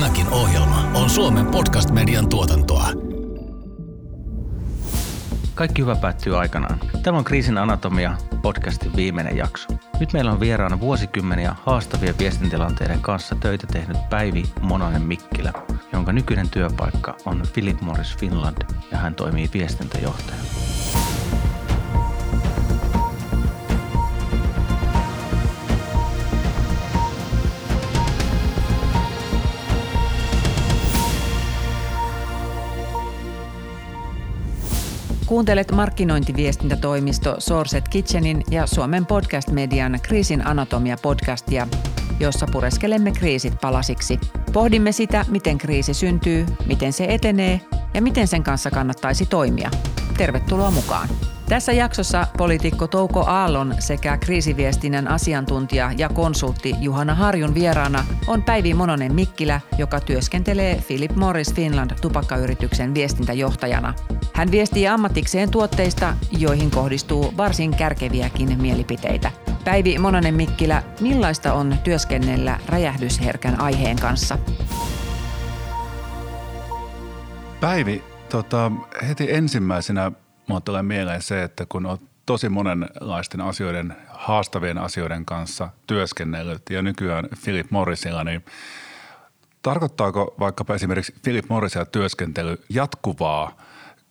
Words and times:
Tämäkin 0.00 0.28
ohjelma 0.28 0.90
on 0.94 1.10
Suomen 1.10 1.46
podcast-median 1.46 2.28
tuotantoa. 2.28 2.86
Kaikki 5.54 5.82
hyvä 5.82 5.96
päättyy 5.96 6.38
aikanaan. 6.38 6.80
Tämä 7.02 7.18
on 7.18 7.24
Kriisin 7.24 7.58
anatomia 7.58 8.16
podcastin 8.42 8.96
viimeinen 8.96 9.36
jakso. 9.36 9.68
Nyt 10.00 10.12
meillä 10.12 10.32
on 10.32 10.40
vieraana 10.40 10.80
vuosikymmeniä 10.80 11.54
haastavien 11.62 12.18
viestintilanteiden 12.18 13.00
kanssa 13.00 13.34
töitä 13.34 13.66
tehnyt 13.66 13.96
Päivi 14.10 14.44
Mononen 14.60 15.02
Mikkilä, 15.02 15.52
jonka 15.92 16.12
nykyinen 16.12 16.50
työpaikka 16.50 17.16
on 17.24 17.42
Philip 17.52 17.80
Morris 17.80 18.16
Finland 18.16 18.62
ja 18.90 18.98
hän 18.98 19.14
toimii 19.14 19.50
viestintäjohtajana. 19.54 20.69
Kuuntelet 35.30 35.72
markkinointiviestintätoimisto 35.72 37.36
Sourcet 37.38 37.88
Kitchenin 37.88 38.44
ja 38.50 38.66
Suomen 38.66 39.06
podcast-median 39.06 39.98
Kriisin 40.02 40.46
anatomia 40.46 40.96
podcastia, 41.02 41.68
jossa 42.20 42.46
pureskelemme 42.52 43.12
kriisit 43.12 43.54
palasiksi. 43.60 44.20
Pohdimme 44.52 44.92
sitä, 44.92 45.24
miten 45.28 45.58
kriisi 45.58 45.94
syntyy, 45.94 46.46
miten 46.66 46.92
se 46.92 47.06
etenee 47.08 47.60
ja 47.94 48.02
miten 48.02 48.28
sen 48.28 48.42
kanssa 48.42 48.70
kannattaisi 48.70 49.26
toimia. 49.26 49.70
Tervetuloa 50.18 50.70
mukaan. 50.70 51.08
Tässä 51.50 51.72
jaksossa 51.72 52.26
poliitikko 52.38 52.86
Touko 52.86 53.24
Aallon 53.26 53.74
sekä 53.78 54.16
kriisiviestinnän 54.16 55.08
asiantuntija 55.08 55.92
ja 55.98 56.08
konsultti 56.08 56.74
Juhana 56.80 57.14
Harjun 57.14 57.54
vieraana 57.54 58.04
on 58.26 58.42
Päivi 58.42 58.74
Mononen 58.74 59.14
Mikkilä, 59.14 59.60
joka 59.78 60.00
työskentelee 60.00 60.82
Philip 60.86 61.16
Morris 61.16 61.54
Finland 61.54 61.90
tupakkayrityksen 62.02 62.94
viestintäjohtajana. 62.94 63.94
Hän 64.34 64.50
viestii 64.50 64.88
ammatikseen 64.88 65.50
tuotteista, 65.50 66.16
joihin 66.38 66.70
kohdistuu 66.70 67.34
varsin 67.36 67.76
kärkeviäkin 67.76 68.60
mielipiteitä. 68.60 69.30
Päivi 69.64 69.98
Mononen 69.98 70.34
Mikkilä, 70.34 70.82
millaista 71.00 71.52
on 71.52 71.74
työskennellä 71.84 72.60
räjähdysherkän 72.66 73.60
aiheen 73.60 73.96
kanssa? 73.96 74.38
Päivi, 77.60 78.04
tota, 78.28 78.72
heti 79.08 79.32
ensimmäisenä 79.32 80.12
mulle 80.50 80.62
tulee 80.64 80.82
mieleen 80.82 81.22
se, 81.22 81.42
että 81.42 81.66
kun 81.68 81.86
olet 81.86 82.00
tosi 82.26 82.48
monenlaisten 82.48 83.40
asioiden, 83.40 83.96
haastavien 84.08 84.78
asioiden 84.78 85.24
kanssa 85.24 85.68
työskennellyt 85.86 86.62
ja 86.70 86.82
nykyään 86.82 87.28
Philip 87.44 87.70
Morrisilla, 87.70 88.24
niin 88.24 88.44
tarkoittaako 89.62 90.34
vaikkapa 90.38 90.74
esimerkiksi 90.74 91.14
Philip 91.22 91.44
Morrisilla 91.48 91.84
työskentely 91.84 92.62
jatkuvaa 92.68 93.56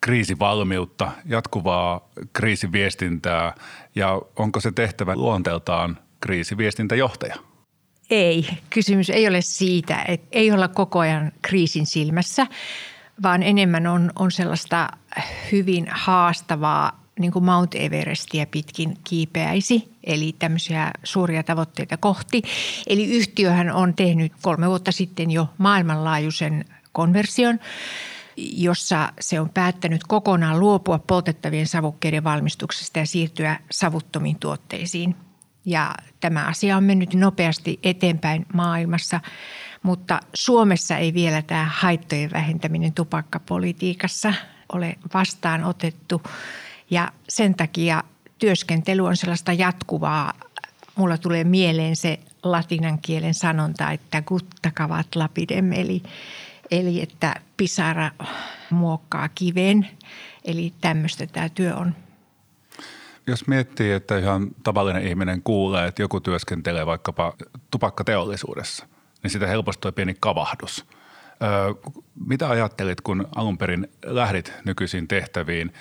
kriisivalmiutta, 0.01 1.11
jatkuvaa 1.25 2.09
kriisiviestintää 2.33 3.55
ja 3.95 4.21
onko 4.35 4.59
se 4.59 4.71
tehtävä 4.71 5.15
luonteeltaan 5.15 5.97
kriisiviestintäjohtaja? 6.19 7.35
Ei, 8.09 8.49
kysymys 8.69 9.09
ei 9.09 9.27
ole 9.27 9.41
siitä, 9.41 10.05
että 10.07 10.27
ei 10.31 10.51
olla 10.51 10.67
koko 10.67 10.99
ajan 10.99 11.31
kriisin 11.41 11.85
silmässä, 11.85 12.47
vaan 13.23 13.44
enemmän 13.44 13.88
on, 13.88 14.12
on 14.16 14.31
sellaista 14.31 14.89
hyvin 15.52 15.88
haastavaa 15.92 17.00
niin 17.20 17.31
kuin 17.31 17.45
Mount 17.45 17.75
Everestia 17.75 18.45
pitkin 18.45 18.98
kiipeäisi, 19.03 19.92
eli 20.03 20.36
tämmöisiä 20.39 20.92
suuria 21.03 21.44
tavoitteita 21.44 21.97
kohti. 21.97 22.42
Eli 22.88 23.06
yhtiöhän 23.06 23.72
on 23.72 23.94
tehnyt 23.94 24.34
kolme 24.42 24.67
vuotta 24.67 24.92
sitten 24.92 25.31
jo 25.31 25.47
maailmanlaajuisen 25.58 26.66
konversion, 26.92 27.59
jossa 28.38 29.14
se 29.20 29.40
on 29.40 29.50
päättänyt 29.50 30.03
kokonaan 30.03 30.59
luopua 30.59 31.00
poltettavien 31.00 31.68
savukkeiden 31.68 32.24
valmistuksesta 32.24 33.00
ja 33.00 33.06
siirtyä 33.06 33.59
savuttomiin 33.72 34.40
tuotteisiin. 34.40 35.16
Ja 35.66 35.96
tämä 36.19 36.46
asia 36.46 36.78
on 36.78 36.84
mennyt 36.84 37.13
nopeasti 37.13 37.79
eteenpäin 37.84 38.46
maailmassa– 38.53 39.19
mutta 39.84 40.19
Suomessa 40.34 40.97
ei 40.97 41.13
vielä 41.13 41.41
tämä 41.41 41.69
haittojen 41.73 42.31
vähentäminen 42.31 42.94
tupakkapolitiikassa 42.94 44.34
ole 44.73 44.95
vastaan 45.13 45.63
otettu 45.63 46.22
ja 46.90 47.12
sen 47.29 47.56
takia 47.56 48.03
työskentely 48.40 49.07
on 49.07 49.17
sellaista 49.17 49.53
jatkuvaa. 49.53 50.34
Mulla 50.95 51.17
tulee 51.17 51.44
mieleen 51.44 51.95
se 51.95 52.19
latinan 52.44 53.00
kielen 53.01 53.34
sanonta, 53.34 53.91
että 53.91 54.22
gutta 54.22 54.72
cavat 54.72 55.16
lapidem, 55.16 55.73
eli, 55.73 56.03
eli 56.72 57.01
että 57.01 57.35
pisara 57.57 58.11
muokkaa 58.69 59.29
kiven. 59.29 59.88
Eli 60.46 60.73
tämmöistä 60.81 61.28
tämä 61.28 61.50
työ 61.50 61.75
on. 61.75 61.96
Jos 63.28 63.47
miettii, 63.47 63.91
että 63.91 64.17
ihan 64.17 64.47
tavallinen 64.63 65.07
ihminen 65.07 65.41
kuulee, 65.41 65.88
että 65.88 66.01
joku 66.01 66.19
työskentelee 66.19 66.85
vaikkapa 66.85 67.34
tupakkateollisuudessa– 67.72 68.85
niin 69.24 69.31
sitä 69.31 69.47
helposti 69.47 69.81
toi 69.81 69.91
pieni 69.91 70.16
kavahdus. 70.19 70.85
Öö, 71.44 71.91
mitä 72.25 72.50
ajattelit, 72.50 73.02
kun 73.02 73.28
alun 73.35 73.57
perin 73.57 73.88
lähdit 74.06 74.53
nykyisiin 74.66 75.07
tehtäviin? 75.07 75.74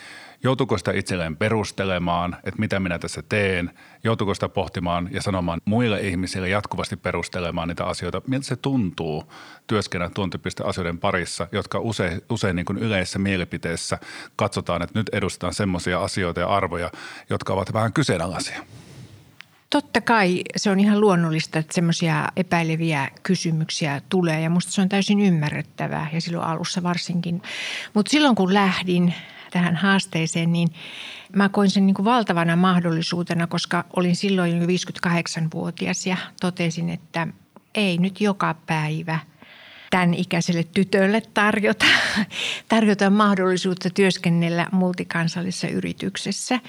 Joutuuko 0.42 0.78
sitä 0.78 0.92
itselleen 0.92 1.36
perustelemaan, 1.36 2.36
että 2.44 2.60
mitä 2.60 2.80
minä 2.80 2.98
tässä 2.98 3.22
teen? 3.28 3.70
Joutuuko 4.04 4.34
sitä 4.34 4.48
pohtimaan 4.48 5.08
ja 5.12 5.22
sanomaan 5.22 5.60
muille 5.64 6.00
ihmisille 6.00 6.48
jatkuvasti 6.48 6.96
perustelemaan 6.96 7.68
niitä 7.68 7.84
asioita? 7.84 8.22
Miltä 8.26 8.46
se 8.46 8.56
tuntuu 8.56 9.32
työskennellä 9.66 10.14
tuon 10.14 10.30
asioiden 10.64 10.98
parissa, 10.98 11.46
jotka 11.52 11.78
usein, 11.78 12.20
usein 12.30 12.56
niin 12.56 12.66
kuin 12.66 12.78
yleisessä 12.78 13.18
mielipiteessä 13.18 13.98
katsotaan, 14.36 14.82
että 14.82 14.98
nyt 14.98 15.08
edustetaan 15.12 15.54
semmoisia 15.54 16.00
asioita 16.00 16.40
ja 16.40 16.48
arvoja, 16.48 16.90
jotka 17.30 17.52
ovat 17.52 17.72
vähän 17.72 17.92
kyseenalaisia? 17.92 18.62
Totta 19.70 20.00
kai 20.00 20.42
se 20.56 20.70
on 20.70 20.80
ihan 20.80 21.00
luonnollista, 21.00 21.58
että 21.58 21.74
semmoisia 21.74 22.28
epäileviä 22.36 23.10
kysymyksiä 23.22 24.02
tulee 24.08 24.40
ja 24.40 24.50
musta 24.50 24.72
se 24.72 24.80
on 24.80 24.88
täysin 24.88 25.20
ymmärrettävää 25.20 26.08
ja 26.12 26.20
silloin 26.20 26.46
alussa 26.46 26.82
varsinkin. 26.82 27.42
Mutta 27.94 28.10
silloin 28.10 28.34
kun 28.34 28.54
lähdin 28.54 29.14
tähän 29.50 29.76
haasteeseen, 29.76 30.52
niin 30.52 30.68
mä 31.36 31.48
koin 31.48 31.70
sen 31.70 31.86
niin 31.86 31.94
kuin 31.94 32.04
valtavana 32.04 32.56
mahdollisuutena, 32.56 33.46
koska 33.46 33.84
olin 33.96 34.16
silloin 34.16 34.60
jo 34.60 34.66
58-vuotias 34.66 36.06
ja 36.06 36.16
totesin, 36.40 36.90
että 36.90 37.28
ei 37.74 37.98
nyt 37.98 38.20
joka 38.20 38.54
päivä 38.66 39.18
tämän 39.90 40.14
ikäiselle 40.14 40.64
tytölle 40.64 41.22
tarjota, 41.34 41.86
tarjota 42.68 43.10
mahdollisuutta 43.10 43.90
työskennellä 43.90 44.66
multikansallisessa 44.72 45.68
yrityksessä. 45.68 46.60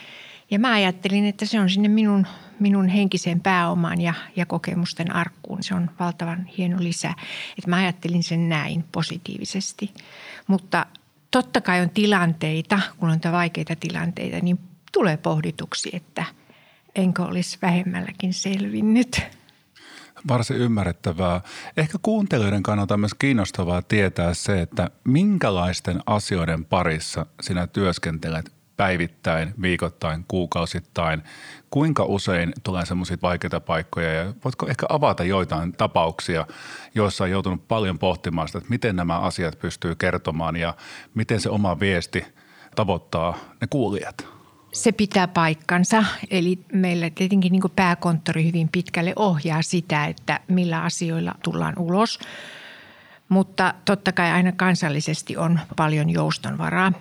Ja 0.51 0.59
mä 0.59 0.71
ajattelin, 0.71 1.25
että 1.25 1.45
se 1.45 1.59
on 1.59 1.69
sinne 1.69 1.87
minun 1.87 2.27
minun 2.59 2.87
henkiseen 2.87 3.41
pääomaan 3.41 4.01
ja, 4.01 4.13
ja 4.35 4.45
kokemusten 4.45 5.15
arkkuun. 5.15 5.63
Se 5.63 5.75
on 5.75 5.89
valtavan 5.99 6.45
hieno 6.45 6.77
lisä. 6.79 7.13
Että 7.57 7.69
mä 7.69 7.75
ajattelin 7.75 8.23
sen 8.23 8.49
näin 8.49 8.85
positiivisesti. 8.91 9.93
Mutta 10.47 10.85
totta 11.31 11.61
kai 11.61 11.81
on 11.81 11.89
tilanteita, 11.89 12.79
kun 12.97 13.09
on 13.09 13.19
vaikeita 13.31 13.75
tilanteita, 13.75 14.37
niin 14.41 14.59
tulee 14.91 15.17
pohdituksi, 15.17 15.89
että 15.93 16.25
enkö 16.95 17.23
olisi 17.23 17.57
vähemmälläkin 17.61 18.33
selvinnyt. 18.33 19.21
Varsin 20.27 20.57
ymmärrettävää. 20.57 21.41
Ehkä 21.77 21.97
kuuntelijoiden 22.01 22.63
kannalta 22.63 22.93
on 22.93 22.99
myös 22.99 23.13
kiinnostavaa 23.13 23.81
tietää 23.81 24.33
se, 24.33 24.61
että 24.61 24.89
minkälaisten 25.03 25.99
asioiden 26.05 26.65
parissa 26.65 27.25
sinä 27.41 27.67
työskentelet 27.67 28.58
päivittäin, 28.79 29.53
viikoittain, 29.61 30.25
kuukausittain? 30.27 31.23
Kuinka 31.69 32.05
usein 32.05 32.53
tulee 32.63 32.85
semmoisia 32.85 33.17
vaikeita 33.21 33.59
paikkoja 33.59 34.13
ja 34.13 34.33
voitko 34.43 34.67
ehkä 34.67 34.85
avata 34.89 35.23
joitain 35.23 35.71
tapauksia, 35.71 36.47
joissa 36.95 37.23
on 37.23 37.31
joutunut 37.31 37.67
paljon 37.67 37.99
pohtimaan 37.99 38.47
sitä, 38.47 38.57
että 38.57 38.69
miten 38.69 38.95
nämä 38.95 39.19
asiat 39.19 39.59
pystyy 39.59 39.95
kertomaan 39.95 40.55
ja 40.55 40.73
miten 41.13 41.41
se 41.41 41.49
oma 41.49 41.79
viesti 41.79 42.25
tavoittaa 42.75 43.37
ne 43.61 43.67
kuulijat? 43.69 44.27
Se 44.73 44.91
pitää 44.91 45.27
paikkansa. 45.27 46.03
Eli 46.31 46.59
meillä 46.73 47.09
tietenkin 47.09 47.51
niin 47.51 47.61
pääkonttori 47.75 48.45
hyvin 48.45 48.69
pitkälle 48.71 49.13
ohjaa 49.15 49.61
sitä, 49.61 50.05
että 50.05 50.39
millä 50.47 50.83
asioilla 50.83 51.35
tullaan 51.43 51.79
ulos. 51.79 52.19
Mutta 53.29 53.73
totta 53.85 54.11
kai 54.11 54.31
aina 54.31 54.51
kansallisesti 54.51 55.37
on 55.37 55.59
paljon 55.75 56.09
joustonvaraa. 56.09 56.93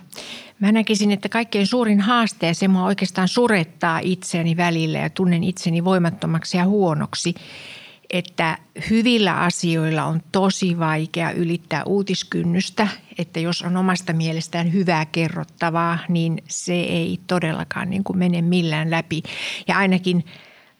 Mä 0.59 0.71
näkisin, 0.71 1.11
että 1.11 1.29
kaikkein 1.29 1.67
suurin 1.67 2.01
haaste 2.01 2.47
ja 2.47 2.55
se 2.55 2.67
mua 2.67 2.85
oikeastaan 2.85 3.27
surettaa 3.27 3.99
itseäni 4.03 4.57
välillä 4.57 4.97
ja 4.97 5.09
tunnen 5.09 5.43
itseni 5.43 5.85
voimattomaksi 5.85 6.57
ja 6.57 6.65
huonoksi, 6.65 7.35
että 8.09 8.57
hyvillä 8.89 9.33
asioilla 9.33 10.05
on 10.05 10.21
tosi 10.31 10.79
vaikea 10.79 11.31
ylittää 11.31 11.83
uutiskynnystä, 11.83 12.87
että 13.17 13.39
jos 13.39 13.61
on 13.61 13.77
omasta 13.77 14.13
mielestään 14.13 14.73
hyvää 14.73 15.05
kerrottavaa, 15.05 15.99
niin 16.09 16.43
se 16.47 16.73
ei 16.73 17.19
todellakaan 17.27 17.89
niin 17.89 18.03
kuin 18.03 18.19
mene 18.19 18.41
millään 18.41 18.91
läpi. 18.91 19.23
Ja 19.67 19.77
ainakin 19.77 20.25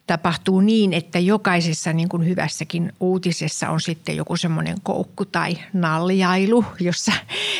tapahtuu 0.09 0.61
niin, 0.61 0.93
että 0.93 1.19
jokaisessa 1.19 1.93
niin 1.93 2.09
kuin 2.09 2.25
hyvässäkin 2.25 2.93
uutisessa 2.99 3.69
on 3.69 3.81
sitten 3.81 4.15
joku 4.15 4.37
semmoinen 4.37 4.77
koukku 4.83 5.25
tai 5.25 5.57
nalljailu, 5.73 6.65
jossa 6.79 7.11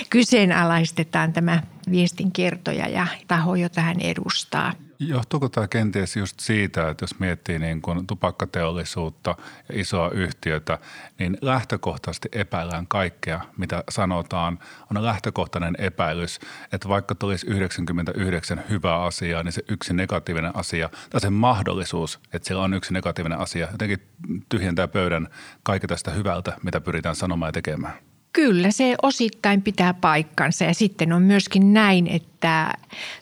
kyseenalaistetaan 0.09 1.33
tämä 1.33 1.63
viestin 1.91 2.31
kertoja 2.31 2.87
ja 2.87 3.07
taho, 3.27 3.55
jota 3.55 3.81
hän 3.81 4.01
edustaa– 4.01 4.73
Johtuuko 5.01 5.49
tämä 5.49 5.67
kenties 5.67 6.15
just 6.15 6.39
siitä, 6.39 6.89
että 6.89 7.03
jos 7.03 7.19
miettii 7.19 7.59
niin 7.59 7.81
kuin 7.81 8.07
tupakkateollisuutta 8.07 9.35
ja 9.69 9.79
isoa 9.79 10.09
yhtiötä, 10.09 10.77
niin 11.19 11.37
lähtökohtaisesti 11.41 12.29
epäillään 12.31 12.87
kaikkea, 12.87 13.41
mitä 13.57 13.83
sanotaan. 13.89 14.59
On 14.95 15.03
lähtökohtainen 15.03 15.75
epäilys, 15.77 16.39
että 16.71 16.89
vaikka 16.89 17.15
tulisi 17.15 17.47
99 17.47 18.63
hyvää 18.69 19.03
asiaa, 19.03 19.43
niin 19.43 19.51
se 19.51 19.63
yksi 19.67 19.93
negatiivinen 19.93 20.55
asia 20.55 20.89
tai 21.09 21.21
se 21.21 21.29
mahdollisuus, 21.29 22.19
että 22.33 22.47
siellä 22.47 22.63
on 22.63 22.73
yksi 22.73 22.93
negatiivinen 22.93 23.39
asia, 23.39 23.67
jotenkin 23.71 24.07
tyhjentää 24.49 24.87
pöydän 24.87 25.27
kaikesta 25.63 25.87
tästä 25.87 26.11
hyvältä, 26.11 26.57
mitä 26.63 26.81
pyritään 26.81 27.15
sanomaan 27.15 27.47
ja 27.47 27.53
tekemään. 27.53 28.08
Kyllä 28.33 28.71
se 28.71 28.95
osittain 29.01 29.61
pitää 29.61 29.93
paikkansa 29.93 30.63
ja 30.63 30.73
sitten 30.73 31.13
on 31.13 31.21
myöskin 31.21 31.73
näin, 31.73 32.07
että 32.07 32.73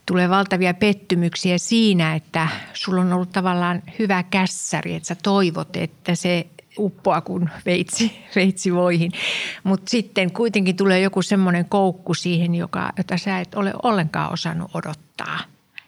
tulee 0.05 0.29
valtavia 0.29 0.73
pettymyksiä 0.73 1.57
siinä, 1.57 2.15
että 2.15 2.47
sulla 2.73 3.01
on 3.01 3.13
ollut 3.13 3.31
tavallaan 3.31 3.83
hyvä 3.99 4.23
kässäri, 4.23 4.95
että 4.95 5.07
sä 5.07 5.15
toivot, 5.23 5.75
että 5.75 6.15
se 6.15 6.47
uppoa 6.79 7.21
kuin 7.21 7.49
veitsi, 7.65 8.19
veitsi 8.35 8.73
voihin. 8.73 9.11
Mutta 9.63 9.89
sitten 9.89 10.31
kuitenkin 10.31 10.75
tulee 10.75 10.99
joku 10.99 11.21
semmoinen 11.21 11.65
koukku 11.65 12.13
siihen, 12.13 12.55
joka, 12.55 12.93
jota 12.97 13.17
sä 13.17 13.39
et 13.39 13.55
ole 13.55 13.73
ollenkaan 13.83 14.33
osannut 14.33 14.71
odottaa, 14.73 15.39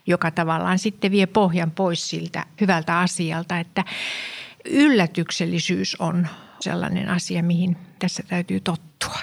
joka 0.08 0.32
tavallaan 0.32 0.80
sitten 0.80 1.12
vie 1.12 1.26
pohjan 1.26 1.72
pois 1.72 2.10
siltä 2.10 2.46
hyvältä 2.62 3.00
asialta, 3.00 3.60
että 3.60 3.86
yllätyksellisyys 4.66 5.96
on 6.00 6.28
sellainen 6.62 7.10
asia, 7.10 7.44
mihin 7.44 7.78
tässä 8.00 8.24
täytyy 8.24 8.60
tottua. 8.60 9.20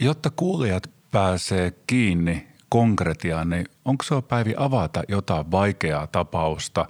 Jotta 0.00 0.30
kuulijat 0.30 0.90
pääsee 1.10 1.72
kiinni 1.86 2.48
konkretiaan, 2.68 3.50
niin 3.50 3.66
onko 3.84 4.04
se 4.04 4.14
Päivi 4.28 4.54
avata 4.56 5.02
jotain 5.08 5.50
vaikeaa 5.50 6.06
tapausta, 6.06 6.86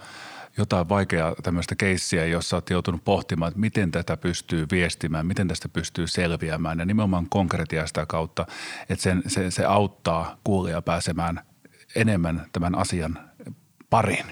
jotain 0.58 0.88
vaikeaa 0.88 1.34
tämmöistä 1.43 1.75
keissiä, 1.75 2.26
jossa 2.26 2.56
olet 2.56 2.70
joutunut 2.70 3.05
pohtimaan, 3.05 3.49
että 3.49 3.61
miten 3.61 3.90
tätä 3.90 4.17
pystyy 4.17 4.67
viestimään, 4.70 5.26
miten 5.26 5.49
tästä 5.49 5.69
pystyy 5.69 6.06
selviämään 6.06 6.79
ja 6.79 6.84
nimenomaan 6.84 7.26
konkretia 7.29 7.87
sitä 7.87 8.06
kautta, 8.06 8.46
että 8.88 9.02
sen, 9.02 9.22
se, 9.26 9.50
se 9.50 9.64
auttaa 9.64 10.37
kuulijaa 10.44 10.82
pääsemään 10.82 11.40
enemmän 11.96 12.46
tämän 12.52 12.75
asian 12.75 13.19
pariin. 13.90 14.26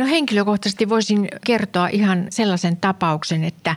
No 0.00 0.06
henkilökohtaisesti 0.06 0.88
voisin 0.88 1.28
kertoa 1.46 1.88
ihan 1.88 2.26
sellaisen 2.30 2.76
tapauksen, 2.76 3.44
että 3.44 3.76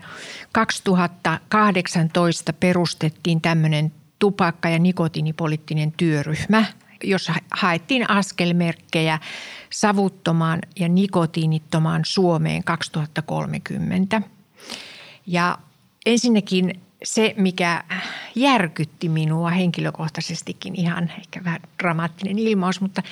2018 0.52 2.54
perustettiin 2.54 3.42
tämmöinen 3.42 3.94
tupakka- 4.20 4.70
ja 4.70 4.80
nikotiinipoliittinen 4.80 5.92
työryhmä, 5.92 6.66
jossa 7.04 7.34
haettiin 7.52 8.10
askelmerkkejä 8.10 9.20
savuttomaan 9.70 10.60
ja 10.80 10.90
nikotiinittomaan 10.90 12.02
Suomeen 12.06 12.64
2030. 12.64 14.22
Ja 15.28 15.58
ensinnäkin 16.06 16.82
se, 17.04 17.34
mikä 17.38 17.84
järkytti 18.36 19.10
minua 19.10 19.50
henkilökohtaisestikin, 19.50 20.76
ihan 20.76 21.12
ehkä 21.18 21.44
vähän 21.44 21.62
dramaattinen 21.80 22.40
ilmaus, 22.40 22.82
mutta, 22.82 23.04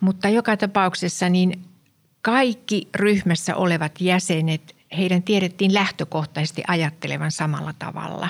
mutta 0.00 0.28
joka 0.28 0.56
tapauksessa 0.56 1.28
niin 1.28 1.60
kaikki 2.26 2.88
ryhmässä 2.94 3.56
olevat 3.56 4.00
jäsenet, 4.00 4.76
heidän 4.96 5.22
tiedettiin 5.22 5.74
lähtökohtaisesti 5.74 6.62
ajattelevan 6.68 7.32
samalla 7.32 7.74
tavalla. 7.78 8.28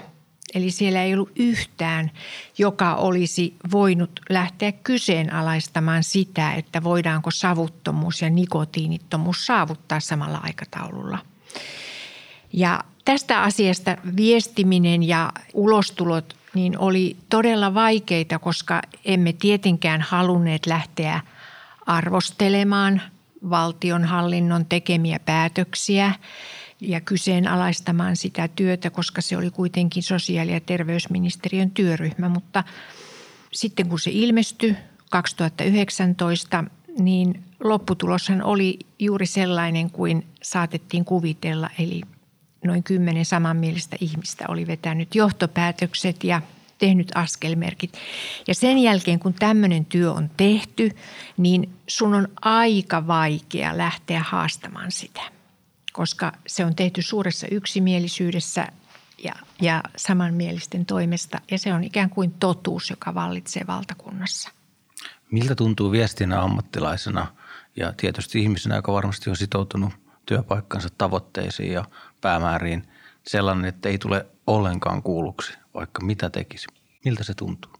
Eli 0.54 0.70
siellä 0.70 1.02
ei 1.02 1.14
ollut 1.14 1.30
yhtään, 1.36 2.10
joka 2.58 2.94
olisi 2.94 3.56
voinut 3.72 4.20
lähteä 4.30 4.72
kyseenalaistamaan 4.72 6.04
sitä, 6.04 6.54
että 6.54 6.82
voidaanko 6.82 7.30
savuttomuus 7.30 8.22
ja 8.22 8.30
nikotiinittomuus 8.30 9.46
saavuttaa 9.46 10.00
samalla 10.00 10.40
aikataululla. 10.42 11.18
Ja 12.52 12.84
tästä 13.04 13.42
asiasta 13.42 13.96
viestiminen 14.16 15.02
ja 15.02 15.32
ulostulot 15.54 16.36
niin 16.54 16.78
oli 16.78 17.16
todella 17.28 17.74
vaikeita, 17.74 18.38
koska 18.38 18.82
emme 19.04 19.32
tietenkään 19.32 20.00
halunneet 20.00 20.66
lähteä 20.66 21.20
arvostelemaan– 21.86 23.02
valtionhallinnon 23.50 24.66
tekemiä 24.66 25.20
päätöksiä 25.20 26.12
ja 26.80 27.00
kyseenalaistamaan 27.00 28.16
sitä 28.16 28.48
työtä, 28.48 28.90
koska 28.90 29.20
se 29.20 29.36
oli 29.36 29.50
kuitenkin 29.50 30.02
sosiaali- 30.02 30.52
ja 30.52 30.60
terveysministeriön 30.60 31.70
työryhmä. 31.70 32.28
Mutta 32.28 32.64
sitten 33.52 33.88
kun 33.88 34.00
se 34.00 34.10
ilmestyi 34.10 34.76
2019, 35.10 36.64
niin 36.98 37.42
lopputuloshan 37.64 38.42
oli 38.42 38.78
juuri 38.98 39.26
sellainen 39.26 39.90
kuin 39.90 40.26
saatettiin 40.42 41.04
kuvitella, 41.04 41.70
eli 41.78 42.00
noin 42.64 42.82
kymmenen 42.82 43.24
samanmielistä 43.24 43.96
ihmistä 44.00 44.44
oli 44.48 44.66
vetänyt 44.66 45.14
johtopäätökset 45.14 46.24
ja– 46.24 46.42
tehnyt 46.78 47.12
askelmerkit. 47.14 47.98
Ja 48.48 48.54
sen 48.54 48.78
jälkeen, 48.78 49.18
kun 49.18 49.34
tämmöinen 49.34 49.84
työ 49.84 50.12
on 50.12 50.30
tehty, 50.36 50.90
niin 51.36 51.70
sun 51.88 52.14
on 52.14 52.28
aika 52.42 53.06
vaikea 53.06 53.78
lähteä 53.78 54.22
haastamaan 54.22 54.92
sitä, 54.92 55.20
koska 55.92 56.32
se 56.46 56.64
on 56.64 56.74
tehty 56.76 57.02
suuressa 57.02 57.46
yksimielisyydessä 57.50 58.66
ja, 59.24 59.32
ja 59.60 59.82
samanmielisten 59.96 60.86
toimesta. 60.86 61.40
Ja 61.50 61.58
se 61.58 61.74
on 61.74 61.84
ikään 61.84 62.10
kuin 62.10 62.30
totuus, 62.40 62.90
joka 62.90 63.14
vallitsee 63.14 63.66
valtakunnassa. 63.66 64.50
Miltä 65.30 65.54
tuntuu 65.54 65.92
viestinnän 65.92 66.40
ammattilaisena 66.40 67.26
ja 67.76 67.92
tietysti 67.92 68.42
ihmisenä, 68.42 68.76
joka 68.76 68.92
varmasti 68.92 69.30
on 69.30 69.36
sitoutunut 69.36 69.92
työpaikkansa 70.26 70.88
tavoitteisiin 70.98 71.72
ja 71.72 71.84
päämääriin 72.20 72.88
sellainen, 73.26 73.64
että 73.64 73.88
ei 73.88 73.98
tule 73.98 74.26
ollenkaan 74.46 75.02
kuulluksi 75.02 75.52
vaikka 75.74 76.04
mitä 76.04 76.30
tekisi? 76.30 76.66
Miltä 77.04 77.24
se 77.24 77.34
tuntuu? 77.34 77.72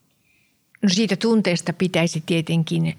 No 0.83 0.89
siitä 0.89 1.17
tunteesta 1.17 1.73
pitäisi 1.73 2.23
tietenkin 2.27 2.97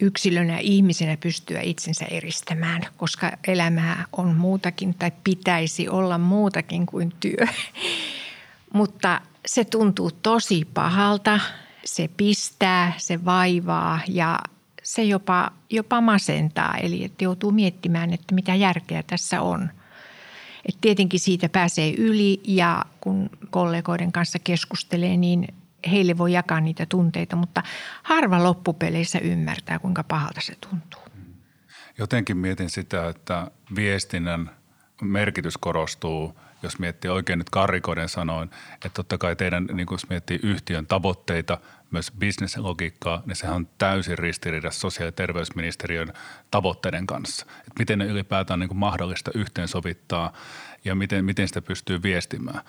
yksilönä 0.00 0.58
ihmisenä 0.58 1.16
pystyä 1.16 1.60
itsensä 1.60 2.04
eristämään, 2.04 2.82
koska 2.96 3.32
elämää 3.48 4.04
on 4.12 4.34
muutakin 4.34 4.94
tai 4.94 5.12
pitäisi 5.24 5.88
olla 5.88 6.18
muutakin 6.18 6.86
kuin 6.86 7.12
työ. 7.20 7.46
Mutta 8.74 9.20
se 9.46 9.64
tuntuu 9.64 10.10
tosi 10.10 10.64
pahalta, 10.74 11.40
se 11.84 12.08
pistää, 12.16 12.92
se 12.96 13.24
vaivaa 13.24 14.00
ja 14.08 14.38
se 14.82 15.04
jopa, 15.04 15.50
jopa 15.70 16.00
masentaa. 16.00 16.76
Eli 16.76 17.04
että 17.04 17.24
joutuu 17.24 17.50
miettimään, 17.50 18.12
että 18.12 18.34
mitä 18.34 18.54
järkeä 18.54 19.02
tässä 19.02 19.40
on– 19.40 19.70
et 20.68 20.76
tietenkin 20.80 21.20
siitä 21.20 21.48
pääsee 21.48 21.94
yli 21.98 22.40
ja 22.44 22.84
kun 23.00 23.30
kollegoiden 23.50 24.12
kanssa 24.12 24.38
keskustelee, 24.38 25.16
niin 25.16 25.54
heille 25.90 26.18
voi 26.18 26.32
jakaa 26.32 26.60
niitä 26.60 26.86
tunteita, 26.86 27.36
mutta 27.36 27.62
harva 28.02 28.42
loppupeleissä 28.42 29.18
ymmärtää, 29.18 29.78
kuinka 29.78 30.04
pahalta 30.04 30.40
se 30.40 30.54
tuntuu. 30.70 31.00
Jotenkin 31.98 32.36
mietin 32.36 32.70
sitä, 32.70 33.08
että 33.08 33.50
viestinnän 33.76 34.50
merkitys 35.02 35.58
korostuu, 35.58 36.40
jos 36.64 36.78
miettii 36.78 37.10
oikein 37.10 37.38
nyt 37.38 37.50
karrikoiden 37.50 38.08
sanoin, 38.08 38.50
että 38.74 38.88
totta 38.94 39.18
kai 39.18 39.36
teidän, 39.36 39.68
niin 39.72 39.86
kun 39.86 39.98
miettii 40.08 40.40
yhtiön 40.42 40.86
tavoitteita, 40.86 41.58
myös 41.90 42.12
bisneslogiikkaa, 42.18 43.22
niin 43.26 43.36
sehän 43.36 43.56
on 43.56 43.68
täysin 43.78 44.18
ristiriidassa 44.18 44.80
sosiaali- 44.80 45.08
ja 45.08 45.12
terveysministeriön 45.12 46.12
tavoitteiden 46.50 47.06
kanssa. 47.06 47.46
Että 47.58 47.78
miten 47.78 47.98
ne 47.98 48.06
ylipäätään 48.06 48.56
on 48.56 48.60
niin 48.60 48.68
kuin 48.68 48.78
mahdollista 48.78 49.30
yhteensovittaa 49.34 50.32
ja 50.84 50.94
miten, 50.94 51.24
miten 51.24 51.48
sitä 51.48 51.62
pystyy 51.62 52.02
viestimään. 52.02 52.60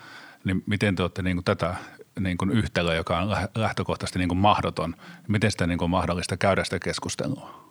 Niin 0.44 0.62
miten 0.66 0.96
te 0.96 1.02
olette 1.02 1.22
niin 1.22 1.36
kuin 1.36 1.44
tätä 1.44 1.74
niin 2.20 2.38
kuin 2.38 2.50
yhtälöä, 2.50 2.94
joka 2.94 3.18
on 3.18 3.30
lähtökohtaisesti 3.54 4.18
niin 4.18 4.28
kuin 4.28 4.38
mahdoton, 4.38 4.94
miten 5.28 5.50
sitä 5.50 5.66
niin 5.66 5.78
kuin 5.78 5.90
mahdollista 5.90 6.36
käydä 6.36 6.64
sitä 6.64 6.78
keskustelua? 6.78 7.66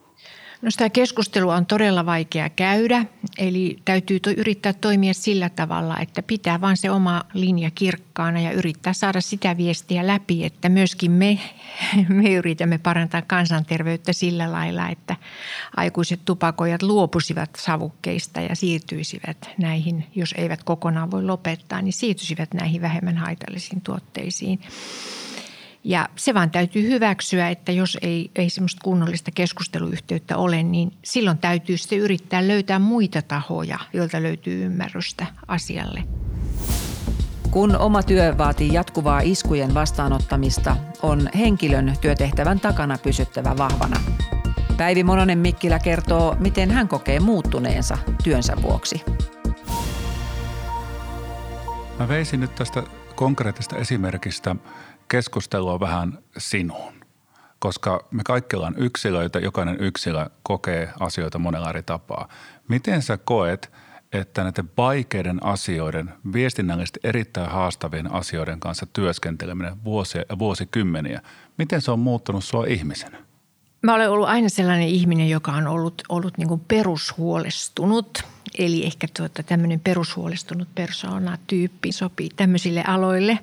No 0.62 0.71
sitä 0.71 0.89
keskustelua 0.89 1.55
on 1.55 1.65
todella 1.65 2.05
vaikea 2.05 2.50
käydä, 2.50 3.05
eli 3.38 3.77
täytyy 3.85 4.19
to, 4.19 4.29
yrittää 4.38 4.74
toimia 4.74 5.13
sillä 5.13 5.50
tavalla, 5.50 6.00
että 6.00 6.24
pitää 6.24 6.62
vain 6.62 6.77
se 6.77 6.91
oma 6.91 7.24
linja 7.33 7.71
kirkkaana 7.71 8.39
ja 8.39 8.51
yrittää 8.51 8.93
saada 8.93 9.21
sitä 9.21 9.57
viestiä 9.57 10.07
läpi, 10.07 10.45
että 10.45 10.69
myöskin 10.69 11.12
me, 11.12 11.39
me 12.09 12.33
yritämme 12.33 12.77
parantaa 12.77 13.21
kansanterveyttä 13.21 14.13
sillä 14.13 14.51
lailla, 14.51 14.89
että 14.89 15.15
aikuiset 15.77 16.19
tupakojat 16.25 16.83
luopuisivat 16.83 17.50
savukkeista 17.57 18.41
ja 18.41 18.55
siirtyisivät 18.55 19.50
näihin, 19.57 20.05
jos 20.15 20.33
eivät 20.38 20.63
kokonaan 20.63 21.12
voi 21.12 21.24
lopettaa, 21.24 21.81
niin 21.81 21.93
siirtyisivät 21.93 22.53
näihin 22.53 22.81
vähemmän 22.81 23.17
haitallisiin 23.17 23.81
tuotteisiin. 23.81 24.59
Ja 25.87 26.09
se 26.15 26.33
vaan 26.33 26.51
täytyy 26.51 26.89
hyväksyä, 26.89 27.49
että 27.49 27.71
jos 27.71 27.97
ei, 28.01 28.31
ei 28.35 28.49
semmoista 28.49 28.81
kunnollista 28.83 29.31
keskusteluyhteyttä 29.31 30.37
ole, 30.37 30.63
niin 30.63 30.91
silloin 31.03 31.37
täytyy 31.37 31.77
sitten 31.77 31.99
yrittää 31.99 32.47
löytää 32.47 32.79
muita 32.79 33.21
tahoja, 33.21 33.79
joilta 33.93 34.23
löytyy 34.23 34.65
ymmärrystä 34.65 35.25
asialle. 35.47 36.03
Kun 37.51 37.77
oma 37.77 38.03
työ 38.03 38.37
vaatii 38.37 38.73
jatkuvaa 38.73 39.19
iskujen 39.19 39.73
vastaanottamista, 39.73 40.77
on 41.01 41.29
henkilön 41.37 41.93
työtehtävän 42.01 42.59
takana 42.59 42.97
pysyttävä 42.97 43.57
vahvana. 43.57 44.01
Päivi 44.77 45.03
Mononen 45.03 45.39
Mikkilä 45.39 45.79
kertoo, 45.79 46.35
miten 46.39 46.71
hän 46.71 46.87
kokee 46.87 47.19
muuttuneensa 47.19 47.97
työnsä 48.23 48.53
vuoksi. 48.61 49.01
Mä 51.99 52.07
veisin 52.07 52.39
nyt 52.39 52.55
tästä 52.55 52.83
konkreettista 53.15 53.77
esimerkistä 53.77 54.55
keskustelua 55.07 55.79
vähän 55.79 56.17
sinuun, 56.38 56.93
koska 57.59 58.07
me 58.12 58.24
kaikki 58.25 58.55
ollaan 58.55 58.75
yksilöitä, 58.77 59.39
jokainen 59.39 59.77
yksilö 59.79 60.29
kokee 60.43 60.89
asioita 61.00 61.39
monella 61.39 61.69
eri 61.69 61.83
tapaa. 61.83 62.27
Miten 62.67 63.01
sä 63.01 63.17
koet, 63.17 63.71
että 64.13 64.43
näiden 64.43 64.69
vaikeiden 64.77 65.45
asioiden, 65.45 66.13
viestinnällisesti 66.33 67.00
erittäin 67.03 67.51
haastavien 67.51 68.13
asioiden 68.13 68.59
kanssa 68.59 68.85
työskenteleminen 68.85 69.83
vuosia 69.83 70.24
ja 70.29 70.39
vuosikymmeniä, 70.39 71.21
miten 71.57 71.81
se 71.81 71.91
on 71.91 72.00
muuttunut 72.00 72.43
sua 72.43 72.65
ihmisenä? 72.65 73.17
Mä 73.81 73.93
olen 73.93 74.09
ollut 74.09 74.27
aina 74.27 74.50
sellainen 74.50 74.88
ihminen, 74.88 75.29
joka 75.29 75.51
on 75.51 75.67
ollut, 75.67 76.01
ollut 76.09 76.38
niin 76.38 76.59
perushuolestunut. 76.67 78.24
Eli 78.57 78.85
ehkä 78.85 79.07
tuota, 79.17 79.43
tämmöinen 79.43 79.79
perushuolestunut 79.79 80.67
persoonatyyppi 80.75 81.91
sopii 81.91 82.29
tämmöisille 82.35 82.83
aloille. 82.88 83.39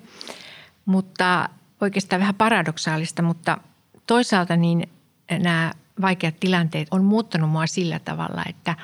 Mutta 0.87 1.49
oikeastaan 1.81 2.21
vähän 2.21 2.35
paradoksaalista, 2.35 3.23
mutta 3.23 3.59
toisaalta 4.07 4.57
niin 4.57 4.89
nämä 5.31 5.73
vaikeat 6.01 6.41
tilanteet 6.41 6.89
on 6.91 7.05
muuttanut 7.05 7.51
mua 7.51 7.67
sillä 7.67 7.99
tavalla, 7.99 8.43
että 8.49 8.77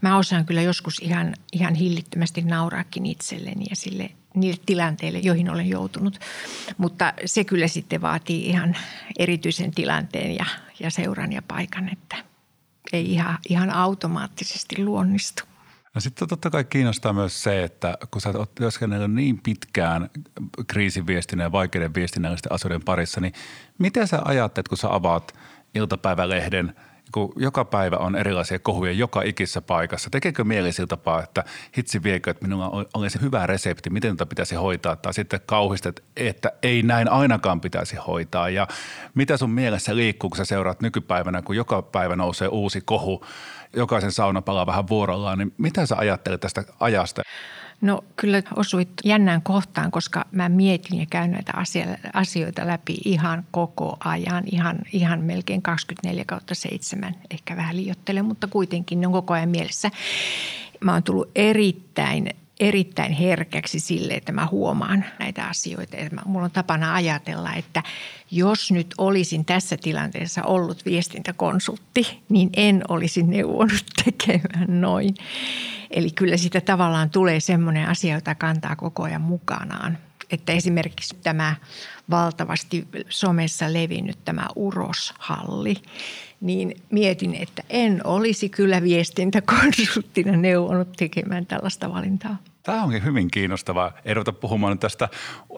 mä 0.00 0.16
osaan 0.16 0.46
kyllä 0.46 0.62
joskus 0.62 0.98
ihan, 1.02 1.34
ihan 1.52 1.74
hillittömästi 1.74 2.42
nauraakin 2.42 3.06
itselleni 3.06 3.64
ja 3.70 3.76
sille 3.76 4.10
niille 4.34 4.60
tilanteille, 4.66 5.18
joihin 5.18 5.50
olen 5.50 5.68
joutunut. 5.68 6.18
Mutta 6.78 7.12
se 7.24 7.44
kyllä 7.44 7.68
sitten 7.68 8.02
vaatii 8.02 8.46
ihan 8.46 8.76
erityisen 9.18 9.70
tilanteen 9.70 10.34
ja, 10.34 10.44
ja 10.80 10.90
seuran 10.90 11.32
ja 11.32 11.42
paikan, 11.42 11.88
että 11.92 12.16
ei 12.92 13.12
ihan, 13.12 13.38
ihan 13.48 13.70
automaattisesti 13.70 14.84
luonnistu. 14.84 15.49
No 15.94 16.00
sitten 16.00 16.28
totta 16.28 16.50
kai 16.50 16.64
kiinnostaa 16.64 17.12
myös 17.12 17.42
se, 17.42 17.64
että 17.64 17.98
kun 18.10 18.20
sä 18.20 18.32
oot 18.34 18.54
työskennellyt 18.54 19.12
niin 19.12 19.40
pitkään 19.42 20.10
kriisiviestinnän 20.66 21.44
ja 21.44 21.52
vaikeiden 21.52 21.94
viestinnällisten 21.94 22.52
asioiden 22.52 22.84
parissa, 22.84 23.20
niin 23.20 23.32
mitä 23.78 24.06
sä 24.06 24.22
ajattelet, 24.24 24.68
kun 24.68 24.78
sä 24.78 24.94
avaat 24.94 25.34
iltapäivälehden– 25.74 26.74
kun 27.12 27.32
joka 27.36 27.64
päivä 27.64 27.96
on 27.96 28.16
erilaisia 28.16 28.58
kohuja 28.58 28.92
joka 28.92 29.22
ikissä 29.22 29.60
paikassa. 29.60 30.10
Tekeekö 30.10 30.44
mieli 30.44 30.72
sillä 30.72 30.86
tapaa, 30.86 31.22
että 31.22 31.44
hitsi 31.78 32.02
viekö, 32.02 32.30
että 32.30 32.44
minulla 32.46 32.86
olisi 32.94 33.20
hyvä 33.20 33.46
resepti, 33.46 33.90
miten 33.90 34.16
tätä 34.16 34.28
pitäisi 34.28 34.54
hoitaa, 34.54 34.96
tai 34.96 35.14
sitten 35.14 35.40
kauhistet, 35.46 36.04
että 36.16 36.52
ei 36.62 36.82
näin 36.82 37.08
ainakaan 37.08 37.60
pitäisi 37.60 37.96
hoitaa. 37.96 38.48
Ja 38.48 38.66
mitä 39.14 39.36
sun 39.36 39.50
mielessä 39.50 39.96
liikkuu, 39.96 40.30
kun 40.30 40.36
sä 40.36 40.44
seuraat 40.44 40.80
nykypäivänä, 40.80 41.42
kun 41.42 41.56
joka 41.56 41.82
päivä 41.82 42.16
nousee 42.16 42.48
uusi 42.48 42.80
kohu, 42.80 43.24
jokaisen 43.76 44.12
sauna 44.12 44.42
palaa 44.42 44.66
vähän 44.66 44.88
vuorollaan, 44.88 45.38
niin 45.38 45.54
mitä 45.58 45.86
sä 45.86 45.96
ajattelet 45.96 46.40
tästä 46.40 46.64
ajasta? 46.80 47.22
No 47.80 48.04
kyllä 48.16 48.42
osuit 48.56 48.88
jännään 49.04 49.42
kohtaan, 49.42 49.90
koska 49.90 50.24
mä 50.32 50.48
mietin 50.48 50.98
ja 50.98 51.06
käyn 51.10 51.30
näitä 51.30 51.52
asioita 52.12 52.66
läpi 52.66 52.98
ihan 53.04 53.44
koko 53.50 53.96
ajan, 54.04 54.44
ihan, 54.46 54.78
ihan 54.92 55.20
melkein 55.20 55.62
24 55.62 56.24
kautta 56.24 56.54
7, 56.54 57.14
ehkä 57.30 57.56
vähän 57.56 57.76
liiottelen, 57.76 58.24
mutta 58.24 58.46
kuitenkin 58.46 59.00
ne 59.00 59.06
on 59.06 59.12
koko 59.12 59.34
ajan 59.34 59.48
mielessä. 59.48 59.90
Mä 60.80 60.92
oon 60.92 61.02
tullut 61.02 61.30
erittäin 61.34 62.30
erittäin 62.60 63.12
herkäksi 63.12 63.80
sille, 63.80 64.14
että 64.14 64.32
mä 64.32 64.46
huomaan 64.46 65.04
näitä 65.18 65.44
asioita. 65.44 65.96
Mulla 66.24 66.44
on 66.44 66.50
tapana 66.50 66.94
ajatella, 66.94 67.54
että 67.54 67.82
jos 68.30 68.72
nyt 68.72 68.94
olisin 68.98 69.44
tässä 69.44 69.76
tilanteessa 69.76 70.42
ollut 70.42 70.84
viestintäkonsultti, 70.84 72.22
niin 72.28 72.50
en 72.56 72.82
olisi 72.88 73.22
neuvonut 73.22 73.84
tekemään 74.04 74.80
noin. 74.80 75.14
Eli 75.90 76.10
kyllä 76.10 76.36
sitä 76.36 76.60
tavallaan 76.60 77.10
tulee 77.10 77.40
semmoinen 77.40 77.88
asia, 77.88 78.14
jota 78.14 78.34
kantaa 78.34 78.76
koko 78.76 79.02
ajan 79.02 79.22
mukanaan. 79.22 79.98
Että 80.30 80.52
esimerkiksi 80.52 81.16
tämä 81.22 81.56
valtavasti 82.10 82.88
somessa 83.08 83.72
levinnyt 83.72 84.18
tämä 84.24 84.46
uroshalli, 84.56 85.74
niin 86.40 86.76
mietin, 86.90 87.34
että 87.34 87.62
en 87.70 88.00
olisi 88.06 88.48
kyllä 88.48 88.82
viestintäkonsulttina 88.82 90.36
neuvonut 90.36 90.92
tekemään 90.92 91.46
tällaista 91.46 91.92
valintaa. 91.92 92.36
Tämä 92.62 92.82
onkin 92.82 93.04
hyvin 93.04 93.30
kiinnostavaa. 93.30 93.92
Ei 94.04 94.14
ruveta 94.14 94.32
puhumaan 94.32 94.70
nyt 94.70 94.80
tästä 94.80 95.08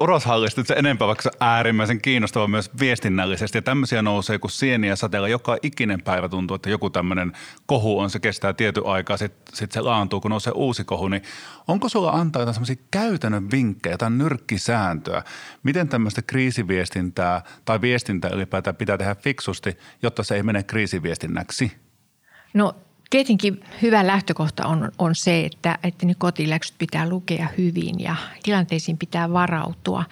uroshallista 0.01 0.65
se 0.65 0.75
enempää, 0.75 1.07
vaikka 1.07 1.23
se 1.23 1.29
on 1.29 1.49
äärimmäisen 1.49 2.01
kiinnostava 2.01 2.49
myös 2.49 2.71
viestinnällisesti. 2.81 3.59
Ja 3.59 3.63
tämmöisiä 3.63 4.03
nousee 4.03 4.39
kuin 4.39 4.51
sieniä 4.51 4.97
sateella. 4.97 5.29
Joka 5.29 5.57
ikinen 5.63 6.03
päivä 6.03 6.29
tuntuu, 6.29 6.55
että 6.55 6.71
joku 6.71 6.91
tämmöinen 6.91 7.33
kohu 7.67 7.99
on, 7.99 8.11
se 8.11 8.21
kestää 8.21 8.53
tietyn 8.53 8.87
aikaa, 8.87 9.17
sitten 9.17 9.57
sit 9.57 9.73
se 9.73 9.81
laantuu, 9.81 10.21
kun 10.21 10.31
nousee 10.31 10.53
uusi 10.57 10.85
kohu. 10.85 11.09
Niin 11.09 11.23
onko 11.69 11.89
sulla 11.89 12.11
antaa 12.11 12.43
jotain 12.43 12.55
semmoisia 12.55 12.85
käytännön 12.91 13.51
vinkkejä, 13.51 13.99
tai 13.99 14.11
nyrkkisääntöä, 14.11 15.23
miten 15.63 15.89
tämmöistä 15.89 16.23
kriisiviestintää 16.23 17.43
tai 17.65 17.81
viestintää 17.81 18.31
ylipäätään 18.31 18.77
pitää 18.77 18.99
tehdä 18.99 19.15
fiksusti, 19.15 19.79
jotta 20.03 20.23
se 20.23 20.35
ei 20.35 20.43
mene 20.43 20.63
kriisiviestinnäksi? 20.63 21.73
No 22.55 22.75
Tietenkin 23.13 23.65
hyvä 23.83 24.07
lähtökohta 24.07 24.67
on, 24.67 24.93
on 24.99 25.15
se, 25.15 25.45
että, 25.45 25.79
että 25.83 26.07
ne 26.07 26.15
kotiläksyt 26.19 26.75
pitää 26.79 27.09
lukea 27.09 27.49
hyvin 27.59 28.01
ja 28.01 28.17
tilanteisiin 28.43 28.99
pitää 28.99 29.33
varautua. 29.33 30.05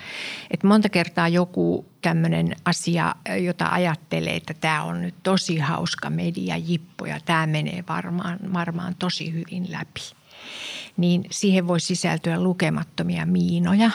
Et 0.50 0.62
monta 0.62 0.88
kertaa 0.88 1.28
joku 1.28 1.86
tämmöinen 2.02 2.56
asia, 2.64 3.14
jota 3.40 3.68
ajattelee, 3.70 4.36
että 4.36 4.54
tämä 4.54 4.82
on 4.82 5.00
nyt 5.00 5.14
tosi 5.22 5.58
hauska 5.58 6.10
media 6.10 6.56
jippo 6.56 7.06
ja 7.06 7.20
tämä 7.24 7.46
menee 7.46 7.84
varmaan, 7.88 8.38
varmaan 8.52 8.94
tosi 8.98 9.32
hyvin 9.32 9.72
läpi– 9.72 10.00
niin 10.96 11.24
siihen 11.30 11.68
voi 11.68 11.80
sisältyä 11.80 12.40
lukemattomia 12.40 13.26
miinoja. 13.26 13.90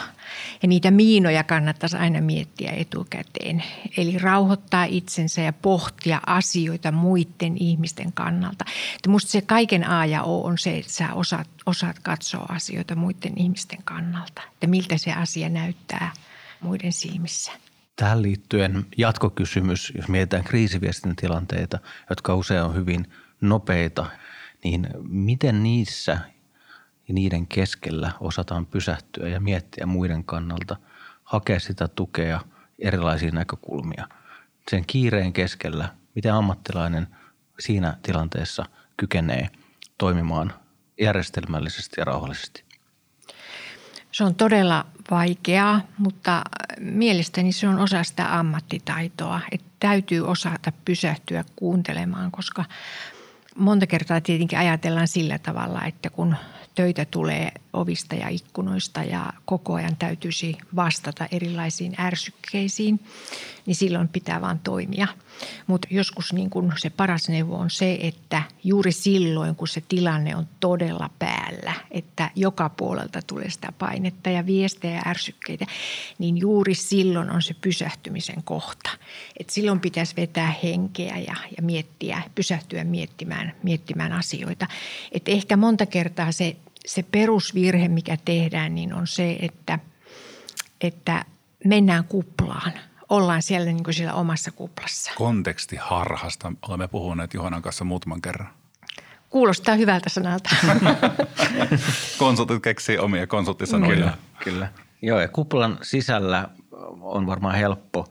Ja 0.62 0.68
niitä 0.68 0.90
miinoja 0.90 1.44
kannattaisi 1.44 1.96
aina 1.96 2.20
miettiä 2.20 2.70
etukäteen. 2.70 3.62
Eli 3.96 4.18
rauhoittaa 4.18 4.84
itsensä 4.84 5.40
ja 5.40 5.52
pohtia 5.52 6.20
asioita 6.26 6.92
muiden 6.92 7.56
ihmisten 7.60 8.12
kannalta. 8.12 8.64
Että 8.96 9.10
musta 9.10 9.30
se 9.30 9.40
kaiken 9.40 9.90
A 9.90 10.06
ja 10.06 10.22
O 10.22 10.44
on 10.44 10.58
se, 10.58 10.78
että 10.78 10.92
sä 10.92 11.14
osaat, 11.14 11.48
osaat 11.66 11.98
katsoa 11.98 12.46
asioita 12.48 12.96
muiden 12.96 13.32
ihmisten 13.36 13.82
kannalta. 13.84 14.42
Että 14.52 14.66
miltä 14.66 14.98
se 14.98 15.12
asia 15.12 15.48
näyttää 15.48 16.12
muiden 16.60 16.92
silmissä. 16.92 17.52
Tähän 17.96 18.22
liittyen 18.22 18.86
jatkokysymys, 18.96 19.92
jos 19.96 20.08
mietitään 20.08 20.44
kriisiviestin 20.44 21.16
tilanteita, 21.16 21.78
jotka 22.10 22.34
usein 22.34 22.62
on 22.62 22.74
hyvin 22.74 23.06
nopeita, 23.40 24.06
niin 24.64 24.88
miten 25.08 25.62
niissä 25.62 26.18
ja 27.08 27.14
niiden 27.14 27.46
keskellä 27.46 28.12
osataan 28.20 28.66
pysähtyä 28.66 29.28
ja 29.28 29.40
miettiä 29.40 29.86
muiden 29.86 30.24
kannalta, 30.24 30.76
hakea 31.24 31.60
sitä 31.60 31.88
tukea, 31.88 32.40
erilaisia 32.78 33.30
näkökulmia. 33.30 34.08
Sen 34.70 34.84
kiireen 34.86 35.32
keskellä, 35.32 35.88
miten 36.14 36.34
ammattilainen 36.34 37.06
siinä 37.58 37.96
tilanteessa 38.02 38.64
kykenee 38.96 39.48
toimimaan 39.98 40.52
järjestelmällisesti 41.00 41.94
ja 41.98 42.04
rauhallisesti? 42.04 42.64
Se 44.12 44.24
on 44.24 44.34
todella 44.34 44.86
vaikeaa, 45.10 45.80
mutta 45.98 46.44
mielestäni 46.80 47.52
se 47.52 47.68
on 47.68 47.78
osa 47.78 48.04
sitä 48.04 48.38
ammattitaitoa, 48.38 49.40
että 49.52 49.66
täytyy 49.80 50.26
osata 50.28 50.72
pysähtyä 50.84 51.44
kuuntelemaan, 51.56 52.30
koska 52.30 52.64
monta 53.56 53.86
kertaa 53.86 54.20
tietenkin 54.20 54.58
ajatellaan 54.58 55.08
sillä 55.08 55.38
tavalla, 55.38 55.84
että 55.84 56.10
kun 56.10 56.36
töitä 56.76 57.04
tulee 57.04 57.52
ovista 57.72 58.14
ja 58.14 58.28
ikkunoista 58.28 59.02
ja 59.02 59.32
koko 59.44 59.74
ajan 59.74 59.96
täytyisi 59.96 60.56
vastata 60.76 61.26
erilaisiin 61.32 61.94
ärsykkeisiin, 62.00 63.00
niin 63.66 63.74
silloin 63.74 64.08
pitää 64.08 64.40
vaan 64.40 64.58
toimia. 64.58 65.08
Mutta 65.66 65.88
joskus 65.90 66.32
niin 66.32 66.50
kun 66.50 66.72
se 66.76 66.90
paras 66.90 67.28
neuvo 67.28 67.56
on 67.56 67.70
se, 67.70 67.98
että 68.00 68.42
juuri 68.64 68.92
silloin, 68.92 69.56
kun 69.56 69.68
se 69.68 69.82
tilanne 69.88 70.36
on 70.36 70.48
todella 70.60 71.10
päällä, 71.18 71.72
että 71.90 72.30
joka 72.34 72.68
puolelta 72.68 73.22
tulee 73.26 73.50
sitä 73.50 73.72
painetta 73.78 74.30
ja 74.30 74.46
viestejä 74.46 74.94
ja 74.94 75.02
ärsykkeitä, 75.06 75.66
niin 76.18 76.36
juuri 76.36 76.74
silloin 76.74 77.30
on 77.30 77.42
se 77.42 77.54
pysähtymisen 77.60 78.42
kohta. 78.44 78.90
Et 79.40 79.50
silloin 79.50 79.80
pitäisi 79.80 80.16
vetää 80.16 80.54
henkeä 80.62 81.16
ja, 81.16 81.36
ja 81.56 81.62
miettiä, 81.62 82.22
pysähtyä 82.34 82.84
miettimään, 82.84 83.52
miettimään 83.62 84.12
asioita. 84.12 84.66
Et 85.12 85.28
ehkä 85.28 85.56
monta 85.56 85.86
kertaa 85.86 86.32
se 86.32 86.56
se 86.86 87.02
perusvirhe, 87.02 87.88
mikä 87.88 88.16
tehdään, 88.24 88.74
niin 88.74 88.94
on 88.94 89.06
se, 89.06 89.36
että, 89.40 89.78
että 90.80 91.24
mennään 91.64 92.04
kuplaan. 92.04 92.72
ollaan 93.08 93.42
siellä, 93.42 93.66
niin 93.66 93.84
kuin 93.84 93.94
siellä 93.94 94.14
omassa 94.14 94.50
kuplassa. 94.50 95.12
Kontekstiharhasta 95.14 96.52
olemme 96.68 96.88
puhuneet 96.88 97.34
Johanan 97.34 97.62
kanssa 97.62 97.84
muutaman 97.84 98.22
kerran. 98.22 98.48
Kuulostaa 99.30 99.74
hyvältä 99.74 100.08
sanalta. 100.08 100.50
Konsultit 102.18 102.62
keksii 102.62 102.98
omia 102.98 103.26
konsulttisanoja. 103.26 103.94
Kyllä, 103.94 104.12
kyllä. 104.44 104.68
Joo, 105.02 105.20
ja 105.20 105.28
kuplan 105.28 105.78
sisällä 105.82 106.48
on 107.00 107.26
varmaan 107.26 107.54
helppo 107.54 108.06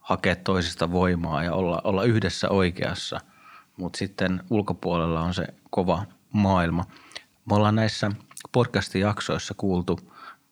hakea 0.00 0.36
toisista 0.36 0.92
voimaa 0.92 1.44
ja 1.44 1.52
olla, 1.52 1.80
olla 1.84 2.04
yhdessä 2.04 2.48
oikeassa, 2.48 3.20
mutta 3.76 3.96
sitten 3.96 4.42
ulkopuolella 4.50 5.20
on 5.20 5.34
se 5.34 5.46
kova 5.70 6.04
maailma. 6.32 6.84
Me 7.52 7.56
ollaan 7.56 7.76
näissä 7.76 8.10
podcast-jaksoissa 8.52 9.54
kuultu 9.56 10.00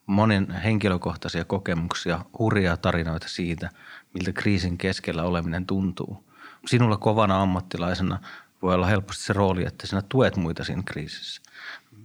monen 0.06 0.50
henkilökohtaisia 0.50 1.44
kokemuksia, 1.44 2.24
hurjaa 2.38 2.76
tarinoita 2.76 3.28
siitä, 3.28 3.70
miltä 4.14 4.32
kriisin 4.32 4.78
keskellä 4.78 5.24
oleminen 5.24 5.66
tuntuu. 5.66 6.24
Sinulla 6.66 6.96
kovana 6.96 7.42
ammattilaisena 7.42 8.18
voi 8.62 8.74
olla 8.74 8.86
helposti 8.86 9.22
se 9.22 9.32
rooli, 9.32 9.64
että 9.66 9.86
sinä 9.86 10.02
tuet 10.02 10.36
muita 10.36 10.64
siinä 10.64 10.82
kriisissä. 10.86 11.42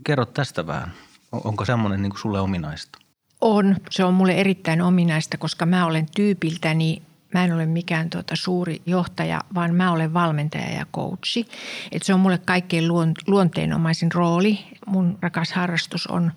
Kerro 0.04 0.26
tästä 0.26 0.68
vähän. 0.68 0.92
Onko 1.32 1.66
semmoinen 1.66 2.02
niin 2.02 2.10
kuin 2.10 2.20
sulle 2.20 2.40
ominaista? 2.40 3.00
On. 3.42 3.76
Se 3.90 4.04
on 4.04 4.14
mulle 4.14 4.34
erittäin 4.34 4.82
ominaista, 4.82 5.38
koska 5.38 5.66
mä 5.66 5.86
olen 5.86 6.06
tyypiltäni 6.16 7.02
Mä 7.36 7.44
en 7.44 7.54
ole 7.54 7.66
mikään 7.66 8.10
tuota 8.10 8.36
suuri 8.36 8.82
johtaja, 8.86 9.42
vaan 9.56 9.76
mä 9.76 9.92
olen 9.92 10.14
valmentaja 10.14 10.72
ja 10.72 10.86
coachi. 10.94 11.48
Et 11.92 12.04
se 12.04 12.14
on 12.14 12.20
mulle 12.20 12.38
kaikkein 12.38 12.88
luonteenomaisin 13.28 14.12
rooli. 14.12 14.60
Mun 14.86 15.18
rakas 15.22 15.54
harrastus 15.54 16.08
on 16.08 16.32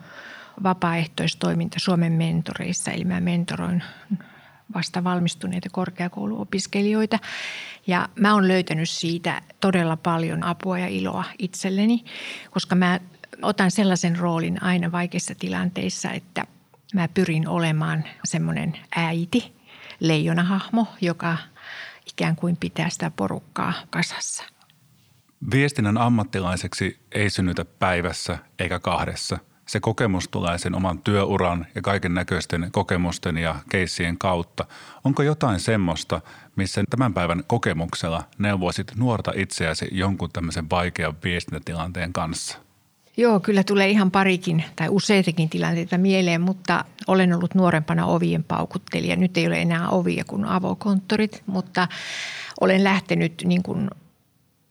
vapaaehtoistoiminta 0.62 1.78
Suomen 1.78 2.12
mentoreissa, 2.12 2.90
eli 2.90 3.05
mä 3.05 3.21
mentoroin 3.21 3.83
vasta 4.75 5.05
valmistuneita 5.05 5.69
korkeakouluopiskelijoita. 5.73 7.19
Ja 7.87 8.09
mä 8.21 8.35
oon 8.35 8.49
löytänyt 8.49 8.90
siitä 8.90 9.43
todella 9.61 9.97
paljon 9.97 10.45
apua 10.45 10.78
ja 10.78 10.88
iloa 10.88 11.25
itselleni, 11.38 12.05
koska 12.50 12.75
mä 12.75 13.00
otan 13.43 13.71
sellaisen 13.71 14.19
roolin 14.19 14.62
aina 14.62 14.93
vaikeissa 14.93 15.35
tilanteissa, 15.35 16.11
että 16.11 16.47
mä 16.95 17.09
pyrin 17.09 17.49
olemaan 17.49 18.05
semmoinen 18.25 18.78
äiti, 18.97 19.55
leijonahahmo, 20.00 20.87
joka 21.00 21.37
ikään 22.07 22.37
kuin 22.37 22.57
pitää 22.57 22.90
sitä 22.90 23.11
porukkaa 23.17 23.73
kasassa. 23.90 24.45
Viestinnän 25.50 25.99
ammattilaiseksi 25.99 26.99
ei 27.12 27.30
synnytä 27.30 27.64
päivässä 27.64 28.38
eikä 28.59 28.78
kahdessa– 28.78 29.38
se 29.68 29.80
kokemus 29.80 30.28
tulee 30.28 30.59
sen 30.59 30.75
oman 30.75 30.99
työuran 30.99 31.66
ja 31.75 31.83
kaiken 31.83 32.14
näköisten 32.14 32.68
kokemusten 32.73 33.38
ja 33.38 33.57
keissien 33.71 34.18
kautta. 34.18 34.66
Onko 35.04 35.23
jotain 35.23 35.61
semmoista, 35.61 36.21
missä 36.57 36.85
tämän 36.90 37.14
päivän 37.14 37.45
kokemuksella 37.47 38.23
neuvoisit 38.38 38.92
nuorta 38.97 39.33
itseäsi 39.37 39.88
jonkun 39.92 40.30
tämmöisen 40.33 40.71
vaikean 40.71 41.16
viestintätilanteen 41.25 42.12
kanssa? 42.12 42.59
Joo, 43.16 43.40
kyllä 43.40 43.64
tulee 43.64 43.88
ihan 43.88 44.11
parikin 44.11 44.64
tai 44.76 44.88
useitakin 44.90 45.49
tilanteita 45.49 45.99
mieleen, 45.99 46.40
mutta 46.40 46.85
olen 47.07 47.35
ollut 47.35 47.54
nuorempana 47.54 48.07
ovien 48.07 48.45
paukuttelija. 48.45 49.16
Nyt 49.16 49.37
ei 49.37 49.47
ole 49.47 49.62
enää 49.62 49.88
ovia 49.88 50.25
kuin 50.26 50.45
avokonttorit, 50.45 51.42
mutta 51.47 51.88
olen 52.61 52.85
lähtenyt 52.85 53.42
niin 53.45 53.62
kuin 53.62 53.90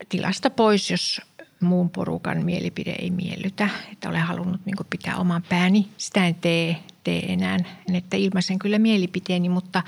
tilasta 0.09 0.49
pois, 0.49 0.91
jos 0.91 1.21
muun 1.59 1.89
porukan 1.89 2.45
mielipide 2.45 2.91
ei 2.91 3.11
miellytä. 3.11 3.69
Että 3.91 4.09
olen 4.09 4.21
halunnut 4.21 4.61
niin 4.65 4.75
pitää 4.89 5.17
oman 5.17 5.43
pääni. 5.49 5.87
Sitä 5.97 6.27
en 6.27 6.35
tee, 6.35 6.77
tee 7.03 7.33
enää. 7.33 7.57
Että 7.93 8.17
ilmaisen 8.17 8.59
kyllä 8.59 8.79
mielipiteeni, 8.79 9.49
mutta 9.49 9.83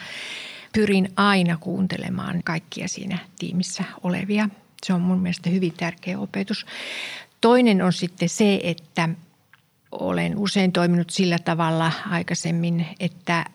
pyrin 0.74 1.10
aina 1.16 1.58
kuuntelemaan 1.58 2.42
kaikkia 2.44 2.88
siinä 2.88 3.18
tiimissä 3.40 3.84
olevia. 4.04 4.50
Se 4.86 4.94
on 4.94 5.02
mun 5.02 5.20
mielestä 5.20 5.50
hyvin 5.50 5.74
tärkeä 5.74 6.20
opetus. 6.20 6.66
Toinen 7.42 7.82
on 7.82 7.94
sitten 7.94 8.30
se, 8.30 8.60
että 8.64 9.10
olen 9.92 10.38
usein 10.38 10.72
toiminut 10.72 11.10
sillä 11.10 11.40
tavalla 11.40 11.92
aikaisemmin, 12.10 12.86
että 13.00 13.46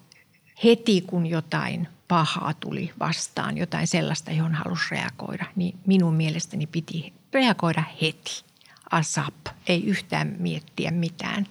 heti 0.65 1.01
kun 1.07 1.27
jotain 1.27 1.89
pahaa 2.09 2.55
tuli 2.55 2.93
vastaan, 3.01 3.59
jotain 3.59 3.87
sellaista, 3.87 4.31
johon 4.31 4.55
halusi 4.55 4.85
reagoida, 4.91 5.47
niin 5.57 5.79
minun 5.87 6.15
mielestäni 6.15 6.67
piti 6.67 7.13
reagoida 7.33 7.85
heti. 8.03 8.45
ASAP, 8.91 9.47
ei 9.67 9.85
yhtään 9.85 10.37
miettiä 10.39 10.91
mitään. 10.91 11.47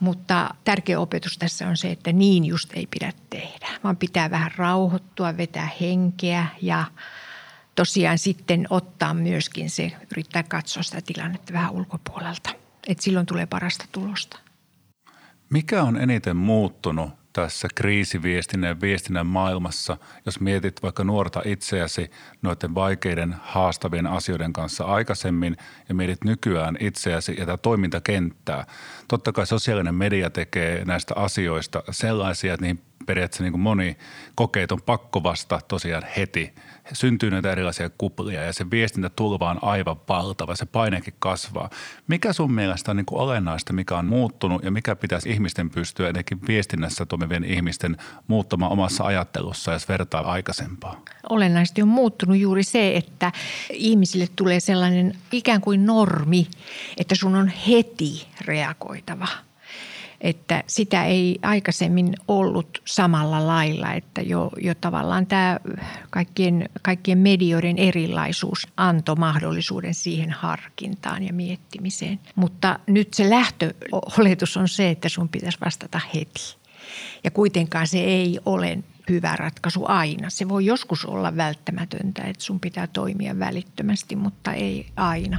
Mutta 0.00 0.54
tärkeä 0.64 1.00
opetus 1.00 1.38
tässä 1.38 1.68
on 1.68 1.76
se, 1.76 1.90
että 1.90 2.12
niin 2.12 2.44
just 2.44 2.72
ei 2.72 2.88
pidä 2.90 3.12
tehdä, 3.30 3.68
vaan 3.84 3.96
pitää 3.96 4.30
vähän 4.30 4.50
rauhoittua, 4.56 5.36
vetää 5.36 5.68
henkeä 5.80 6.46
ja 6.62 6.84
tosiaan 7.74 8.18
sitten 8.18 8.66
ottaa 8.70 9.14
myöskin 9.14 9.70
se, 9.70 9.92
yrittää 10.12 10.42
katsoa 10.42 10.82
sitä 10.82 11.00
tilannetta 11.00 11.52
vähän 11.52 11.70
ulkopuolelta. 11.70 12.50
Että 12.86 13.04
silloin 13.04 13.26
tulee 13.26 13.46
parasta 13.46 13.84
tulosta. 13.92 14.38
Mikä 15.50 15.82
on 15.82 15.96
eniten 15.96 16.36
muuttunut 16.36 17.10
tässä 17.32 17.68
kriisiviestinnän 17.74 18.80
viestinnän 18.80 19.26
maailmassa, 19.26 19.96
jos 20.26 20.40
mietit 20.40 20.82
vaikka 20.82 21.04
nuorta 21.04 21.42
itseäsi 21.44 22.10
noiden 22.42 22.74
vaikeiden 22.74 23.36
haastavien 23.42 24.06
asioiden 24.06 24.52
kanssa 24.52 24.84
aikaisemmin 24.84 25.56
ja 25.88 25.94
mietit 25.94 26.24
nykyään 26.24 26.76
itseäsi 26.80 27.32
ja 27.38 27.46
tätä 27.46 27.56
toimintakenttää. 27.56 28.66
Totta 29.08 29.32
kai 29.32 29.46
sosiaalinen 29.46 29.94
media 29.94 30.30
tekee 30.30 30.84
näistä 30.84 31.14
asioista 31.16 31.82
sellaisia, 31.90 32.54
että 32.54 32.66
niihin 32.66 32.87
periaatteessa 33.08 33.44
niin 33.44 33.52
kuin 33.52 33.60
moni 33.60 33.96
kokeet 34.34 34.72
on 34.72 34.82
pakko 34.82 35.22
vasta 35.22 35.60
tosiaan 35.68 36.02
heti. 36.16 36.54
Syntyy 36.92 37.30
näitä 37.30 37.52
erilaisia 37.52 37.90
kuplia 37.98 38.42
ja 38.42 38.52
se 38.52 38.70
viestintätulva 38.70 39.50
on 39.50 39.58
aivan 39.62 39.96
valtava, 40.08 40.56
se 40.56 40.66
painekin 40.66 41.14
kasvaa. 41.18 41.70
Mikä 42.08 42.32
sun 42.32 42.52
mielestä 42.52 42.90
on 42.90 42.96
niin 42.96 43.06
kuin 43.06 43.20
olennaista, 43.20 43.72
mikä 43.72 43.98
on 43.98 44.06
muuttunut 44.06 44.64
ja 44.64 44.70
mikä 44.70 44.96
pitäisi 44.96 45.30
ihmisten 45.30 45.70
pystyä 45.70 46.08
etenkin 46.08 46.40
viestinnässä 46.48 47.06
toimivien 47.06 47.44
ihmisten 47.44 47.96
muuttamaan 48.26 48.72
omassa 48.72 49.04
ajattelussa, 49.04 49.72
jos 49.72 49.88
vertaa 49.88 50.30
aikaisempaa? 50.30 51.02
Olennaisesti 51.30 51.82
on 51.82 51.88
muuttunut 51.88 52.36
juuri 52.36 52.62
se, 52.62 52.96
että 52.96 53.32
ihmisille 53.72 54.28
tulee 54.36 54.60
sellainen 54.60 55.14
ikään 55.32 55.60
kuin 55.60 55.86
normi, 55.86 56.46
että 56.96 57.14
sun 57.14 57.34
on 57.34 57.48
heti 57.48 58.28
reagoitava– 58.46 59.28
että 60.20 60.64
sitä 60.66 61.04
ei 61.04 61.38
aikaisemmin 61.42 62.14
ollut 62.28 62.82
samalla 62.84 63.46
lailla, 63.46 63.92
että 63.92 64.20
jo, 64.22 64.50
jo 64.60 64.74
tavallaan 64.74 65.26
tämä 65.26 65.58
kaikkien, 66.10 66.68
kaikkien 66.82 67.18
medioiden 67.18 67.78
erilaisuus 67.78 68.66
antoi 68.76 69.16
mahdollisuuden 69.16 69.94
siihen 69.94 70.30
harkintaan 70.30 71.22
ja 71.22 71.32
miettimiseen. 71.32 72.20
Mutta 72.34 72.78
nyt 72.86 73.14
se 73.14 73.30
lähtöoletus 73.30 74.56
on 74.56 74.68
se, 74.68 74.90
että 74.90 75.08
sun 75.08 75.28
pitäisi 75.28 75.58
vastata 75.64 76.00
heti. 76.14 76.56
Ja 77.24 77.30
kuitenkaan 77.30 77.86
se 77.86 77.98
ei 77.98 78.38
ole 78.46 78.78
hyvä 79.08 79.36
ratkaisu 79.36 79.84
aina. 79.88 80.30
Se 80.30 80.48
voi 80.48 80.66
joskus 80.66 81.04
olla 81.04 81.36
välttämätöntä, 81.36 82.22
että 82.22 82.44
sun 82.44 82.60
pitää 82.60 82.86
toimia 82.86 83.38
välittömästi, 83.38 84.16
mutta 84.16 84.52
ei 84.52 84.86
aina. 84.96 85.38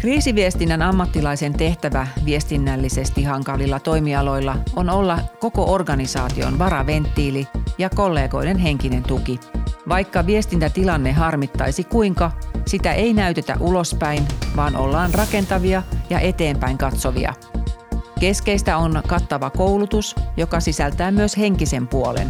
Kriisiviestinnän 0.00 0.82
ammattilaisen 0.82 1.52
tehtävä 1.52 2.06
viestinnällisesti 2.24 3.24
hankalilla 3.24 3.80
toimialoilla 3.80 4.56
on 4.76 4.90
olla 4.90 5.18
koko 5.40 5.72
organisaation 5.72 6.58
varaventtiili 6.58 7.46
ja 7.78 7.90
kollegoiden 7.90 8.58
henkinen 8.58 9.02
tuki. 9.02 9.40
Vaikka 9.88 10.26
viestintätilanne 10.26 11.12
harmittaisi 11.12 11.84
kuinka, 11.84 12.32
sitä 12.66 12.92
ei 12.92 13.14
näytetä 13.14 13.56
ulospäin, 13.60 14.28
vaan 14.56 14.76
ollaan 14.76 15.14
rakentavia 15.14 15.82
ja 16.10 16.20
eteenpäin 16.20 16.78
katsovia. 16.78 17.34
Keskeistä 18.20 18.76
on 18.76 19.02
kattava 19.06 19.50
koulutus, 19.50 20.16
joka 20.36 20.60
sisältää 20.60 21.10
myös 21.10 21.36
henkisen 21.36 21.88
puolen. 21.88 22.28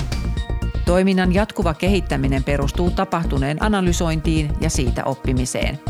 Toiminnan 0.86 1.34
jatkuva 1.34 1.74
kehittäminen 1.74 2.44
perustuu 2.44 2.90
tapahtuneen 2.90 3.62
analysointiin 3.62 4.50
ja 4.60 4.70
siitä 4.70 5.04
oppimiseen– 5.04 5.80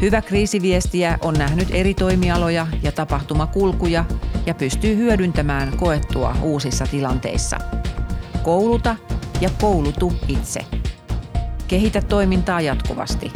Hyvä 0.00 0.22
kriisiviestiä 0.22 1.18
on 1.22 1.34
nähnyt 1.34 1.68
eri 1.70 1.94
toimialoja 1.94 2.66
ja 2.82 2.92
tapahtumakulkuja 2.92 4.04
ja 4.46 4.54
pystyy 4.54 4.96
hyödyntämään 4.96 5.76
koettua 5.76 6.36
uusissa 6.42 6.86
tilanteissa. 6.86 7.56
Kouluta 8.42 8.96
ja 9.40 9.50
koulutu 9.60 10.12
itse. 10.28 10.60
Kehitä 11.68 12.02
toimintaa 12.02 12.60
jatkuvasti. 12.60 13.32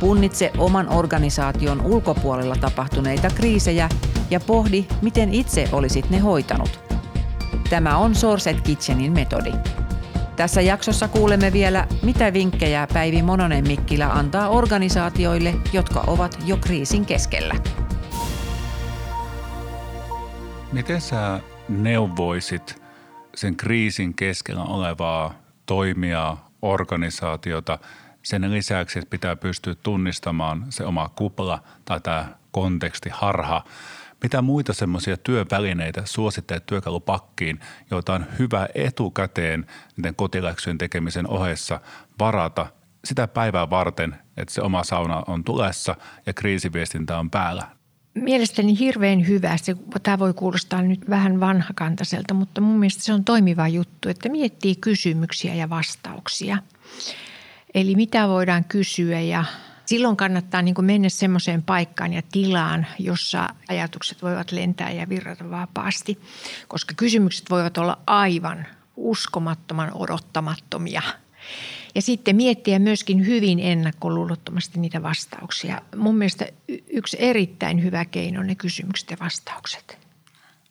Punnitse 0.00 0.50
oman 0.58 0.88
organisaation 0.88 1.80
ulkopuolella 1.80 2.56
tapahtuneita 2.56 3.28
kriisejä 3.34 3.88
ja 4.30 4.40
pohdi, 4.40 4.86
miten 5.02 5.34
itse 5.34 5.68
olisit 5.72 6.10
ne 6.10 6.18
hoitanut. 6.18 6.80
Tämä 7.70 7.96
on 7.96 8.14
Sourcet 8.14 8.60
Kitchenin 8.60 9.12
metodi. 9.12 9.52
Tässä 10.40 10.60
jaksossa 10.60 11.08
kuulemme 11.08 11.52
vielä, 11.52 11.86
mitä 12.02 12.32
vinkkejä 12.32 12.86
Päivi 12.92 13.22
Mononen 13.22 13.68
Mikkilä 13.68 14.12
antaa 14.12 14.48
organisaatioille, 14.48 15.54
jotka 15.72 16.04
ovat 16.06 16.38
jo 16.46 16.56
kriisin 16.56 17.06
keskellä. 17.06 17.54
Miten 20.72 21.00
sä 21.00 21.40
neuvoisit 21.68 22.82
sen 23.34 23.56
kriisin 23.56 24.14
keskellä 24.14 24.62
olevaa 24.62 25.34
toimijaa, 25.66 26.50
organisaatiota 26.62 27.78
sen 28.22 28.52
lisäksi, 28.52 28.98
että 28.98 29.10
pitää 29.10 29.36
pystyä 29.36 29.74
tunnistamaan 29.74 30.66
se 30.68 30.84
oma 30.84 31.10
kupla 31.16 31.62
tai 31.84 32.00
tämä 32.00 32.28
konteksti, 32.50 33.10
harha. 33.12 33.64
Mitä 34.22 34.42
muita 34.42 34.72
semmoisia 34.72 35.16
työvälineitä 35.16 36.02
suositteet 36.04 36.66
työkalupakkiin, 36.66 37.60
joita 37.90 38.14
on 38.14 38.26
hyvä 38.38 38.68
etukäteen 38.74 39.66
niiden 39.96 40.14
kotiläksyjen 40.14 40.78
tekemisen 40.78 41.28
ohessa 41.28 41.80
varata 42.18 42.66
sitä 43.04 43.28
päivää 43.28 43.70
varten, 43.70 44.16
että 44.36 44.54
se 44.54 44.62
oma 44.62 44.84
sauna 44.84 45.22
on 45.26 45.44
tulessa 45.44 45.96
ja 46.26 46.32
kriisiviestintä 46.32 47.18
on 47.18 47.30
päällä? 47.30 47.68
Mielestäni 48.14 48.78
hirveän 48.78 49.28
hyvä. 49.28 49.56
Se, 49.56 49.76
tämä 50.02 50.18
voi 50.18 50.34
kuulostaa 50.34 50.82
nyt 50.82 51.10
vähän 51.10 51.40
vanhakantaiselta, 51.40 52.34
mutta 52.34 52.60
mun 52.60 52.78
mielestä 52.78 53.02
se 53.02 53.12
on 53.12 53.24
toimiva 53.24 53.68
juttu, 53.68 54.08
että 54.08 54.28
miettii 54.28 54.76
kysymyksiä 54.76 55.54
ja 55.54 55.70
vastauksia. 55.70 56.58
Eli 57.74 57.94
mitä 57.94 58.28
voidaan 58.28 58.64
kysyä 58.64 59.20
ja 59.20 59.44
silloin 59.90 60.16
kannattaa 60.16 60.62
niin 60.62 60.74
mennä 60.80 61.08
semmoiseen 61.08 61.62
paikkaan 61.62 62.12
ja 62.12 62.22
tilaan, 62.32 62.86
jossa 62.98 63.48
ajatukset 63.68 64.22
voivat 64.22 64.52
lentää 64.52 64.90
ja 64.90 65.08
virrata 65.08 65.50
vapaasti, 65.50 66.18
koska 66.68 66.94
kysymykset 66.96 67.50
voivat 67.50 67.78
olla 67.78 67.98
aivan 68.06 68.66
uskomattoman 68.96 69.90
odottamattomia– 69.94 71.02
ja 71.94 72.02
sitten 72.02 72.36
miettiä 72.36 72.78
myöskin 72.78 73.26
hyvin 73.26 73.60
ennakkoluulottomasti 73.60 74.80
niitä 74.80 75.02
vastauksia. 75.02 75.82
Mun 75.96 76.16
mielestä 76.16 76.46
yksi 76.90 77.16
erittäin 77.20 77.82
hyvä 77.82 78.04
keino 78.04 78.40
on 78.40 78.46
ne 78.46 78.54
kysymykset 78.54 79.10
ja 79.10 79.16
vastaukset. 79.20 79.98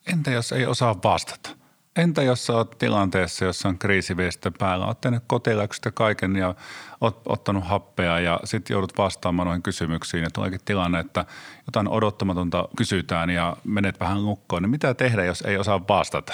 Entä 0.07 0.31
jos 0.31 0.51
ei 0.51 0.65
osaa 0.65 0.95
vastata? 1.03 1.58
Entä 1.95 2.23
jos 2.23 2.45
sä 2.45 2.53
oot 2.53 2.77
tilanteessa, 2.77 3.45
jossa 3.45 3.69
on 3.69 3.77
kriisiviestintä 3.77 4.57
päällä, 4.59 4.85
oot 4.85 5.01
tehnyt 5.01 5.23
kotiläksyt 5.27 5.85
ja 5.85 5.91
kaiken 5.91 6.35
ja 6.35 6.55
oot 7.01 7.21
ottanut 7.25 7.67
happea 7.67 8.19
ja 8.19 8.39
sitten 8.43 8.73
joudut 8.73 8.97
vastaamaan 8.97 9.45
noihin 9.45 9.63
kysymyksiin 9.63 10.23
ja 10.23 10.29
tuleekin 10.29 10.59
tilanne, 10.65 10.99
että 10.99 11.25
jotain 11.67 11.87
odottamatonta 11.87 12.67
kysytään 12.77 13.29
ja 13.29 13.57
menet 13.63 13.99
vähän 13.99 14.25
lukkoon, 14.25 14.61
niin 14.61 14.69
mitä 14.69 14.93
tehdä, 14.93 15.25
jos 15.25 15.41
ei 15.41 15.57
osaa 15.57 15.87
vastata? 15.87 16.33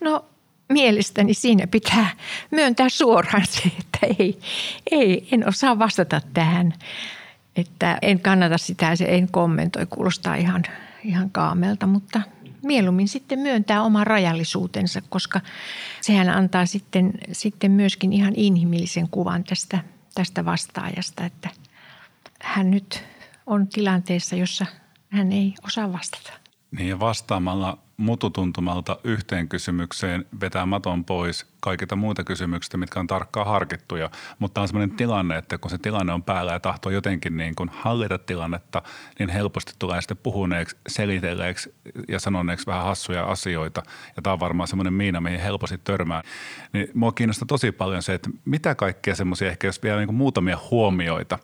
No 0.00 0.24
mielestäni 0.68 1.34
siinä 1.34 1.66
pitää 1.66 2.10
myöntää 2.50 2.88
suoraan 2.88 3.46
se, 3.46 3.62
että 3.78 3.98
ei, 4.18 4.40
ei 4.90 5.28
en 5.32 5.48
osaa 5.48 5.78
vastata 5.78 6.20
tähän. 6.34 6.74
Että 7.56 7.98
en 8.02 8.20
kannata 8.20 8.58
sitä, 8.58 8.96
se 8.96 9.04
en 9.04 9.28
kommentoi, 9.30 9.86
kuulostaa 9.86 10.34
ihan, 10.34 10.62
ihan 11.04 11.30
kaamelta, 11.30 11.86
mutta 11.86 12.20
mieluummin 12.66 13.08
sitten 13.08 13.38
myöntää 13.38 13.82
oman 13.82 14.06
rajallisuutensa, 14.06 15.02
koska 15.08 15.40
sehän 16.00 16.28
antaa 16.28 16.66
sitten, 16.66 17.12
sitten 17.32 17.70
myöskin 17.70 18.12
ihan 18.12 18.32
inhimillisen 18.36 19.08
kuvan 19.10 19.44
tästä, 19.44 19.78
tästä 20.14 20.44
vastaajasta, 20.44 21.24
että 21.24 21.48
hän 22.40 22.70
nyt 22.70 23.04
on 23.46 23.68
tilanteessa, 23.68 24.36
jossa 24.36 24.66
hän 25.08 25.32
ei 25.32 25.54
osaa 25.64 25.92
vastata. 25.92 26.45
Niin 26.70 26.88
ja 26.88 27.00
vastaamalla 27.00 27.78
mututuntumalta 27.96 28.98
yhteen 29.04 29.48
kysymykseen 29.48 30.24
vetää 30.40 30.66
maton 30.66 31.04
pois 31.04 31.46
kaikita 31.60 31.96
muita 31.96 32.24
kysymyksistä, 32.24 32.76
mitkä 32.76 33.00
on 33.00 33.06
tarkkaan 33.06 33.46
harkittuja. 33.46 34.10
Mutta 34.38 34.60
on 34.60 34.68
sellainen 34.68 34.96
tilanne, 34.96 35.38
että 35.38 35.58
kun 35.58 35.70
se 35.70 35.78
tilanne 35.78 36.12
on 36.12 36.22
päällä 36.22 36.52
ja 36.52 36.60
tahtoo 36.60 36.92
jotenkin 36.92 37.36
niin 37.36 37.54
kuin 37.54 37.70
hallita 37.72 38.18
tilannetta, 38.18 38.82
niin 39.18 39.28
helposti 39.28 39.72
tulee 39.78 40.00
sitten 40.00 40.16
puhuneeksi, 40.16 40.76
selitelleeksi 40.88 41.74
ja 42.08 42.20
sanoneeksi 42.20 42.66
vähän 42.66 42.84
hassuja 42.84 43.24
asioita. 43.24 43.82
Ja 44.16 44.22
tämä 44.22 44.34
on 44.34 44.40
varmaan 44.40 44.68
semmoinen 44.68 44.94
miina, 44.94 45.20
mihin 45.20 45.40
helposti 45.40 45.78
törmää. 45.78 46.22
Niin 46.72 46.88
mua 46.94 47.12
kiinnostaa 47.12 47.46
tosi 47.46 47.72
paljon 47.72 48.02
se, 48.02 48.14
että 48.14 48.30
mitä 48.44 48.74
kaikkea 48.74 49.14
semmoisia, 49.14 49.48
ehkä 49.48 49.66
jos 49.66 49.82
vielä 49.82 49.98
niin 49.98 50.08
kuin 50.08 50.16
muutamia 50.16 50.58
huomioita, 50.70 51.38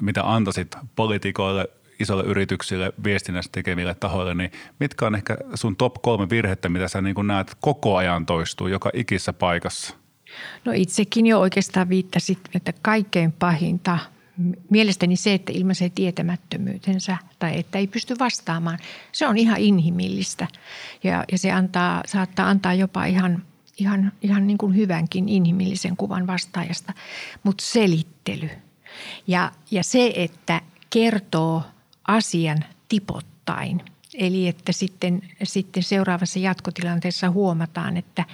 mitä 0.00 0.32
antaisit 0.32 0.76
poliitikoille– 0.96 1.68
isolle 2.00 2.24
yrityksille, 2.24 2.92
viestinnästä 3.04 3.52
tekeville 3.52 3.94
tahoille, 3.94 4.34
niin 4.34 4.52
mitkä 4.80 5.06
on 5.06 5.14
ehkä 5.14 5.36
sun 5.54 5.76
top 5.76 5.94
kolme 6.02 6.30
virhettä, 6.30 6.68
mitä 6.68 6.88
sä 6.88 7.00
niin 7.02 7.26
näet 7.26 7.56
koko 7.60 7.96
ajan 7.96 8.26
toistuu 8.26 8.66
joka 8.66 8.90
ikissä 8.94 9.32
paikassa? 9.32 9.94
No 10.64 10.72
itsekin 10.74 11.26
jo 11.26 11.40
oikeastaan 11.40 11.88
viittasit, 11.88 12.38
että 12.54 12.72
kaikkein 12.82 13.32
pahinta 13.32 13.98
mielestäni 14.70 15.16
se, 15.16 15.34
että 15.34 15.52
ilmaisee 15.52 15.90
tietämättömyytensä 15.90 17.16
tai 17.38 17.58
että 17.58 17.78
ei 17.78 17.86
pysty 17.86 18.18
vastaamaan, 18.18 18.78
se 19.12 19.26
on 19.26 19.38
ihan 19.38 19.58
inhimillistä. 19.58 20.48
Ja, 21.04 21.24
ja 21.32 21.38
se 21.38 21.52
antaa, 21.52 22.02
saattaa 22.06 22.48
antaa 22.48 22.74
jopa 22.74 23.04
ihan, 23.04 23.42
ihan, 23.78 24.12
ihan 24.22 24.46
niin 24.46 24.58
kuin 24.58 24.76
hyvänkin 24.76 25.28
inhimillisen 25.28 25.96
kuvan 25.96 26.26
vastaajasta, 26.26 26.92
mutta 27.42 27.64
selittely. 27.64 28.50
Ja, 29.26 29.52
ja 29.70 29.84
se, 29.84 30.12
että 30.16 30.60
kertoo– 30.90 31.62
asian 32.08 32.64
tipottain. 32.88 33.82
Eli 34.14 34.48
että 34.48 34.72
sitten, 34.72 35.22
sitten 35.42 35.82
seuraavassa 35.82 36.38
jatkotilanteessa 36.38 37.30
huomataan, 37.30 37.96
että 37.96 38.24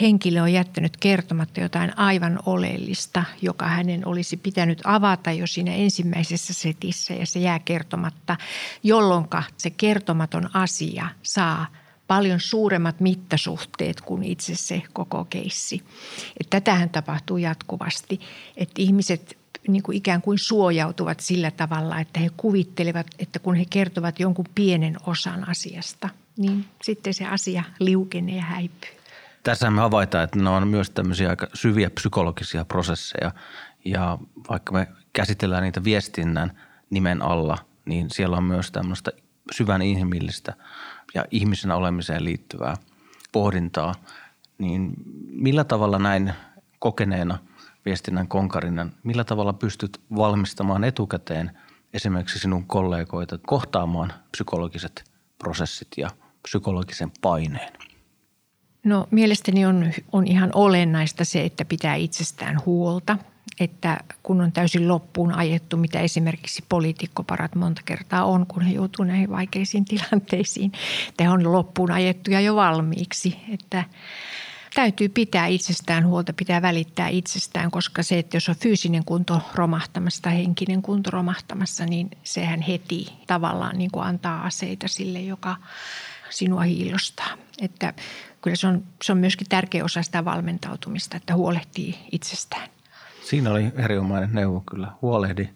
henkilö 0.00 0.42
on 0.42 0.52
jättänyt 0.52 0.96
kertomatta 0.96 1.60
jotain 1.60 1.98
aivan 1.98 2.38
oleellista, 2.46 3.24
joka 3.42 3.66
hänen 3.66 4.06
olisi 4.06 4.36
pitänyt 4.36 4.80
avata 4.84 5.32
jo 5.32 5.46
siinä 5.46 5.74
ensimmäisessä 5.74 6.54
setissä 6.54 7.14
ja 7.14 7.26
se 7.26 7.40
jää 7.40 7.58
kertomatta, 7.58 8.36
jolloin 8.82 9.26
se 9.56 9.70
kertomaton 9.70 10.50
asia 10.54 11.08
saa 11.22 11.66
paljon 12.06 12.40
suuremmat 12.40 13.00
mittasuhteet 13.00 14.00
kuin 14.00 14.22
itse 14.22 14.54
se 14.54 14.82
koko 14.92 15.24
keissi. 15.24 15.82
Tätähän 16.50 16.90
tapahtuu 16.90 17.36
jatkuvasti, 17.36 18.20
että 18.56 18.82
ihmiset 18.82 19.39
niin 19.68 19.82
kuin 19.82 19.96
ikään 19.96 20.22
kuin 20.22 20.38
suojautuvat 20.38 21.20
sillä 21.20 21.50
tavalla, 21.50 22.00
että 22.00 22.20
he 22.20 22.30
kuvittelevat, 22.36 23.06
että 23.18 23.38
kun 23.38 23.54
he 23.54 23.64
kertovat 23.70 24.20
jonkun 24.20 24.44
pienen 24.54 24.96
osan 25.06 25.48
asiasta, 25.48 26.08
niin 26.36 26.64
sitten 26.82 27.14
se 27.14 27.26
asia 27.26 27.62
liukenee 27.78 28.36
ja 28.36 28.42
häipyy. 28.42 28.90
Tässä 29.42 29.70
me 29.70 29.80
havaitaan, 29.80 30.24
että 30.24 30.38
ne 30.38 30.50
on 30.50 30.68
myös 30.68 30.90
tämmöisiä 30.90 31.30
aika 31.30 31.48
syviä 31.54 31.90
psykologisia 31.90 32.64
prosesseja 32.64 33.32
ja 33.84 34.18
vaikka 34.50 34.72
me 34.72 34.88
käsitellään 35.12 35.62
niitä 35.62 35.84
viestinnän 35.84 36.60
nimen 36.90 37.22
alla, 37.22 37.58
niin 37.84 38.10
siellä 38.10 38.36
on 38.36 38.44
myös 38.44 38.70
tämmöistä 38.70 39.10
syvän 39.52 39.82
inhimillistä 39.82 40.54
ja 41.14 41.24
ihmisen 41.30 41.70
olemiseen 41.70 42.24
liittyvää 42.24 42.76
pohdintaa. 43.32 43.94
Niin 44.58 44.92
millä 45.26 45.64
tavalla 45.64 45.98
näin 45.98 46.32
kokeneena– 46.78 47.38
viestinnän 47.84 48.28
konkarina, 48.28 48.88
millä 49.02 49.24
tavalla 49.24 49.52
pystyt 49.52 50.00
valmistamaan 50.16 50.84
etukäteen 50.84 51.50
esimerkiksi 51.94 52.38
sinun 52.38 52.64
kollegoita 52.64 53.38
kohtaamaan 53.46 54.12
psykologiset 54.30 55.04
prosessit 55.38 55.88
ja 55.96 56.10
psykologisen 56.42 57.12
paineen? 57.20 57.72
No 58.84 59.08
mielestäni 59.10 59.66
on, 59.66 59.92
on 60.12 60.26
ihan 60.26 60.50
olennaista 60.54 61.24
se, 61.24 61.44
että 61.44 61.64
pitää 61.64 61.94
itsestään 61.94 62.56
huolta, 62.66 63.18
että 63.60 64.00
kun 64.22 64.40
on 64.40 64.52
täysin 64.52 64.88
loppuun 64.88 65.32
ajettu, 65.32 65.76
mitä 65.76 66.00
esimerkiksi 66.00 66.64
poliitikkoparat 66.68 67.54
monta 67.54 67.82
kertaa 67.84 68.24
on, 68.24 68.46
kun 68.46 68.62
he 68.62 68.74
joutuvat 68.74 69.08
näihin 69.08 69.30
vaikeisiin 69.30 69.84
tilanteisiin. 69.90 70.72
Te 71.16 71.28
on 71.28 71.52
loppuun 71.52 71.90
ajettuja 71.90 72.40
jo 72.40 72.56
valmiiksi, 72.56 73.36
että– 73.52 73.84
täytyy 74.74 75.08
pitää 75.08 75.46
itsestään 75.46 76.06
huolta, 76.06 76.32
pitää 76.32 76.62
välittää 76.62 77.08
itsestään, 77.08 77.70
koska 77.70 78.02
se, 78.02 78.18
että 78.18 78.36
jos 78.36 78.48
on 78.48 78.56
fyysinen 78.56 79.04
kunto 79.04 79.42
romahtamassa 79.54 80.22
tai 80.22 80.36
henkinen 80.36 80.82
kunto 80.82 81.10
romahtamassa, 81.10 81.86
niin 81.86 82.10
sehän 82.22 82.60
heti 82.60 83.06
tavallaan 83.26 83.78
niin 83.78 83.90
kuin 83.90 84.04
antaa 84.04 84.42
aseita 84.42 84.88
sille, 84.88 85.20
joka 85.20 85.56
sinua 86.30 86.62
hiilostaa. 86.62 87.36
Että 87.60 87.94
kyllä 88.42 88.56
se 88.56 88.66
on, 88.66 88.84
se 89.02 89.12
on 89.12 89.18
myöskin 89.18 89.46
tärkeä 89.48 89.84
osa 89.84 90.02
sitä 90.02 90.24
valmentautumista, 90.24 91.16
että 91.16 91.34
huolehtii 91.34 91.98
itsestään. 92.12 92.68
Siinä 93.24 93.50
oli 93.50 93.72
erinomainen 93.76 94.32
neuvo 94.32 94.60
kyllä. 94.70 94.92
Huolehdi 95.02 95.48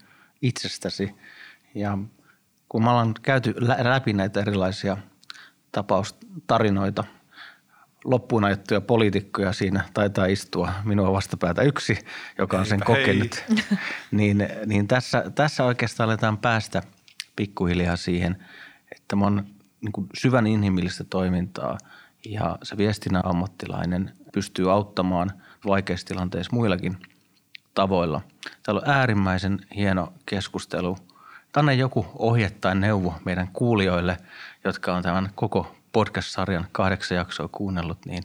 itsestäsi. 0.42 1.14
Ja 1.74 1.98
kun 2.68 2.84
me 2.84 2.90
ollaan 2.90 3.14
käyty 3.22 3.54
läpi 3.58 4.12
näitä 4.12 4.40
erilaisia 4.40 4.96
tapaustarinoita– 5.72 7.04
loppuun 8.04 8.44
ajettuja 8.44 8.80
poliitikkoja 8.80 9.52
siinä 9.52 9.84
taitaa 9.94 10.26
istua 10.26 10.72
minua 10.84 11.12
vastapäätä 11.12 11.62
yksi, 11.62 11.98
joka 12.38 12.58
on 12.58 12.66
sen 12.66 12.76
Eipä 12.76 12.84
kokenut. 12.84 13.44
niin, 14.10 14.48
niin 14.66 14.88
tässä, 14.88 15.30
tässä 15.34 15.64
oikeastaan 15.64 16.08
aletaan 16.08 16.38
päästä 16.38 16.82
pikkuhiljaa 17.36 17.96
siihen, 17.96 18.44
että 18.96 19.16
on 19.20 19.44
niin 19.80 19.92
kuin 19.92 20.08
syvän 20.14 20.46
inhimillistä 20.46 21.04
toimintaa 21.04 21.78
ja 22.24 22.58
se 22.62 22.76
viestinnän 22.76 23.26
ammattilainen 23.26 24.12
pystyy 24.32 24.72
auttamaan 24.72 25.30
vaikeissa 25.66 26.06
tilanteissa 26.06 26.56
muillakin 26.56 26.96
tavoilla. 27.74 28.20
Täällä 28.62 28.80
on 28.80 28.90
äärimmäisen 28.90 29.58
hieno 29.76 30.12
keskustelu. 30.26 30.96
Anna 31.56 31.72
joku 31.72 32.06
ohje 32.18 32.50
tai 32.50 32.74
neuvo 32.74 33.14
meidän 33.24 33.48
kuulijoille, 33.52 34.16
jotka 34.64 34.94
on 34.94 35.02
tämän 35.02 35.30
koko 35.34 35.76
podcast-sarjan 35.94 36.66
kahdeksan 36.72 37.16
jaksoa 37.16 37.48
kuunnellut, 37.48 38.06
niin 38.06 38.22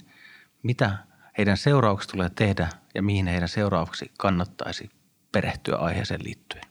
mitä 0.64 0.98
heidän 1.38 1.58
seuraavaksi 1.58 2.10
tulee 2.10 2.30
tehdä 2.30 2.70
ja 2.96 3.02
mihin 3.04 3.28
heidän 3.28 3.50
seuraavaksi 3.50 4.12
kannattaisi 4.18 4.90
perehtyä 5.32 5.76
aiheeseen 5.76 6.24
liittyen? 6.24 6.64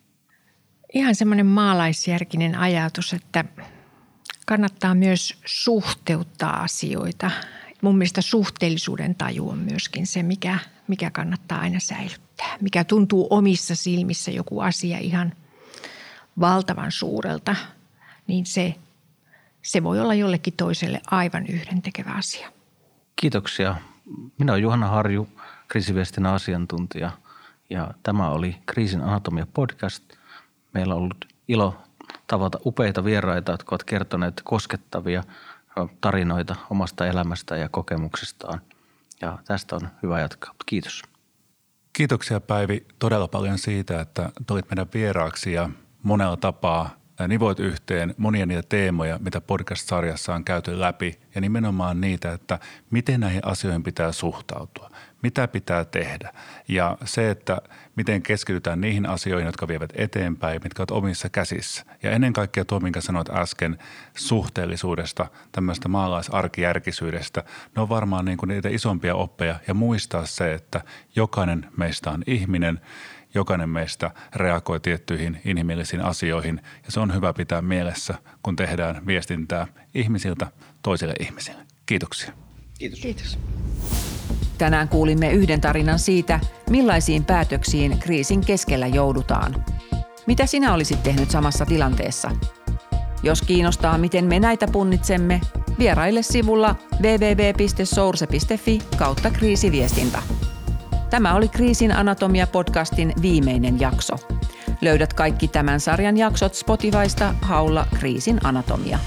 Ihan 0.94 1.14
semmoinen 1.14 1.46
maalaisjärkinen 1.46 2.54
ajatus, 2.54 3.12
että 3.12 3.44
kannattaa 4.46 4.94
myös 4.94 5.40
suhteuttaa 5.46 6.62
asioita. 6.62 7.30
Mun 7.82 7.98
mielestä 7.98 8.22
suhteellisuuden 8.22 9.14
taju 9.14 9.48
on 9.48 9.58
myöskin 9.58 10.06
se, 10.06 10.22
mikä, 10.22 10.58
mikä 10.88 11.10
kannattaa 11.10 11.60
aina 11.60 11.80
säilyttää. 11.80 12.56
Mikä 12.60 12.84
tuntuu 12.84 13.26
omissa 13.30 13.76
silmissä 13.76 14.30
joku 14.30 14.60
asia 14.60 14.98
ihan 14.98 15.32
valtavan 16.40 16.92
suurelta, 16.92 17.56
niin 18.26 18.46
se, 18.46 18.74
se 19.68 19.82
voi 19.82 20.00
olla 20.00 20.14
jollekin 20.14 20.54
toiselle 20.56 21.00
aivan 21.10 21.46
yhdentekevä 21.46 22.10
asia. 22.10 22.52
Kiitoksia. 23.16 23.76
Minä 24.38 24.52
olen 24.52 24.62
Juhanna 24.62 24.86
Harju, 24.86 25.28
kriisiviestin 25.68 26.26
asiantuntija 26.26 27.10
ja 27.70 27.90
tämä 28.02 28.30
oli 28.30 28.56
Kriisin 28.66 29.00
anatomia 29.00 29.46
podcast. 29.54 30.04
Meillä 30.74 30.94
on 30.94 31.00
ollut 31.00 31.24
ilo 31.48 31.76
tavata 32.26 32.58
upeita 32.66 33.04
vieraita, 33.04 33.52
jotka 33.52 33.74
ovat 33.74 33.84
kertoneet 33.84 34.40
koskettavia 34.44 35.24
tarinoita 36.00 36.56
omasta 36.70 37.06
elämästä 37.06 37.56
ja 37.56 37.68
kokemuksistaan. 37.68 38.60
Ja 39.20 39.38
tästä 39.44 39.76
on 39.76 39.88
hyvä 40.02 40.20
jatkaa. 40.20 40.54
Kiitos. 40.66 41.02
Kiitoksia 41.92 42.40
Päivi 42.40 42.86
todella 42.98 43.28
paljon 43.28 43.58
siitä, 43.58 44.00
että 44.00 44.30
tulit 44.46 44.70
meidän 44.70 44.86
vieraaksi 44.94 45.52
ja 45.52 45.70
monella 46.02 46.36
tapaa 46.36 46.97
nivoit 47.26 47.60
yhteen 47.60 48.14
monia 48.18 48.46
niitä 48.46 48.62
teemoja, 48.68 49.18
mitä 49.18 49.40
podcast-sarjassa 49.40 50.34
on 50.34 50.44
käyty 50.44 50.80
läpi 50.80 51.18
ja 51.34 51.40
nimenomaan 51.40 52.00
niitä, 52.00 52.32
että 52.32 52.58
miten 52.90 53.20
näihin 53.20 53.46
asioihin 53.46 53.82
pitää 53.82 54.12
suhtautua, 54.12 54.90
mitä 55.22 55.48
pitää 55.48 55.84
tehdä. 55.84 56.32
Ja 56.68 56.98
se, 57.04 57.30
että 57.30 57.58
miten 57.96 58.22
keskitytään 58.22 58.80
niihin 58.80 59.06
asioihin, 59.06 59.46
jotka 59.46 59.68
vievät 59.68 59.92
eteenpäin, 59.94 60.60
mitkä 60.64 60.80
ovat 60.80 60.90
omissa 60.90 61.28
käsissä. 61.28 61.84
Ja 62.02 62.10
ennen 62.10 62.32
kaikkea 62.32 62.64
tuo, 62.64 62.80
minkä 62.80 63.00
sanoit 63.00 63.30
äsken 63.30 63.78
suhteellisuudesta, 64.16 65.26
tämmöistä 65.52 65.88
maalaisarkijärkisyydestä, 65.88 67.44
ne 67.76 67.82
on 67.82 67.88
varmaan 67.88 68.24
niin 68.24 68.38
kuin 68.38 68.48
niitä 68.48 68.68
isompia 68.68 69.14
oppeja. 69.14 69.60
Ja 69.66 69.74
muistaa 69.74 70.26
se, 70.26 70.54
että 70.54 70.80
jokainen 71.16 71.66
meistä 71.76 72.10
on 72.10 72.22
ihminen– 72.26 72.80
jokainen 73.38 73.68
meistä 73.68 74.10
reagoi 74.34 74.80
tiettyihin 74.80 75.40
inhimillisiin 75.44 76.02
asioihin 76.02 76.60
ja 76.84 76.92
se 76.92 77.00
on 77.00 77.14
hyvä 77.14 77.32
pitää 77.32 77.62
mielessä, 77.62 78.14
kun 78.42 78.56
tehdään 78.56 79.06
viestintää 79.06 79.66
ihmisiltä 79.94 80.46
toisille 80.82 81.14
ihmisille. 81.20 81.62
Kiitoksia. 81.86 82.32
Kiitos. 82.78 83.00
Kiitos. 83.00 83.38
Tänään 84.58 84.88
kuulimme 84.88 85.32
yhden 85.32 85.60
tarinan 85.60 85.98
siitä, 85.98 86.40
millaisiin 86.70 87.24
päätöksiin 87.24 87.98
kriisin 87.98 88.40
keskellä 88.40 88.86
joudutaan. 88.86 89.64
Mitä 90.26 90.46
sinä 90.46 90.74
olisit 90.74 91.02
tehnyt 91.02 91.30
samassa 91.30 91.66
tilanteessa? 91.66 92.30
Jos 93.22 93.42
kiinnostaa, 93.42 93.98
miten 93.98 94.24
me 94.24 94.40
näitä 94.40 94.66
punnitsemme, 94.72 95.40
vieraille 95.78 96.22
sivulla 96.22 96.76
www.source.fi 97.02 98.78
kautta 98.96 99.30
kriisiviestintä. 99.30 100.22
Tämä 101.10 101.34
oli 101.34 101.48
Kriisin 101.48 101.90
anatomia-podcastin 101.90 103.22
viimeinen 103.22 103.80
jakso. 103.80 104.16
Löydät 104.80 105.12
kaikki 105.14 105.48
tämän 105.48 105.80
sarjan 105.80 106.16
jaksot 106.16 106.54
Spotifysta 106.54 107.34
haulla 107.42 107.86
Kriisin 107.98 108.40
anatomia. 108.44 108.98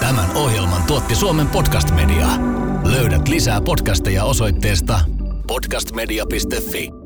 Tämän 0.00 0.30
ohjelman 0.34 0.82
tuotti 0.82 1.14
Suomen 1.14 1.48
Podcast 1.48 1.90
Media. 1.90 2.63
Löydät 2.94 3.28
lisää 3.28 3.60
podcasteja 3.60 4.24
osoitteesta 4.24 5.00
podcastmedia.fi. 5.46 7.03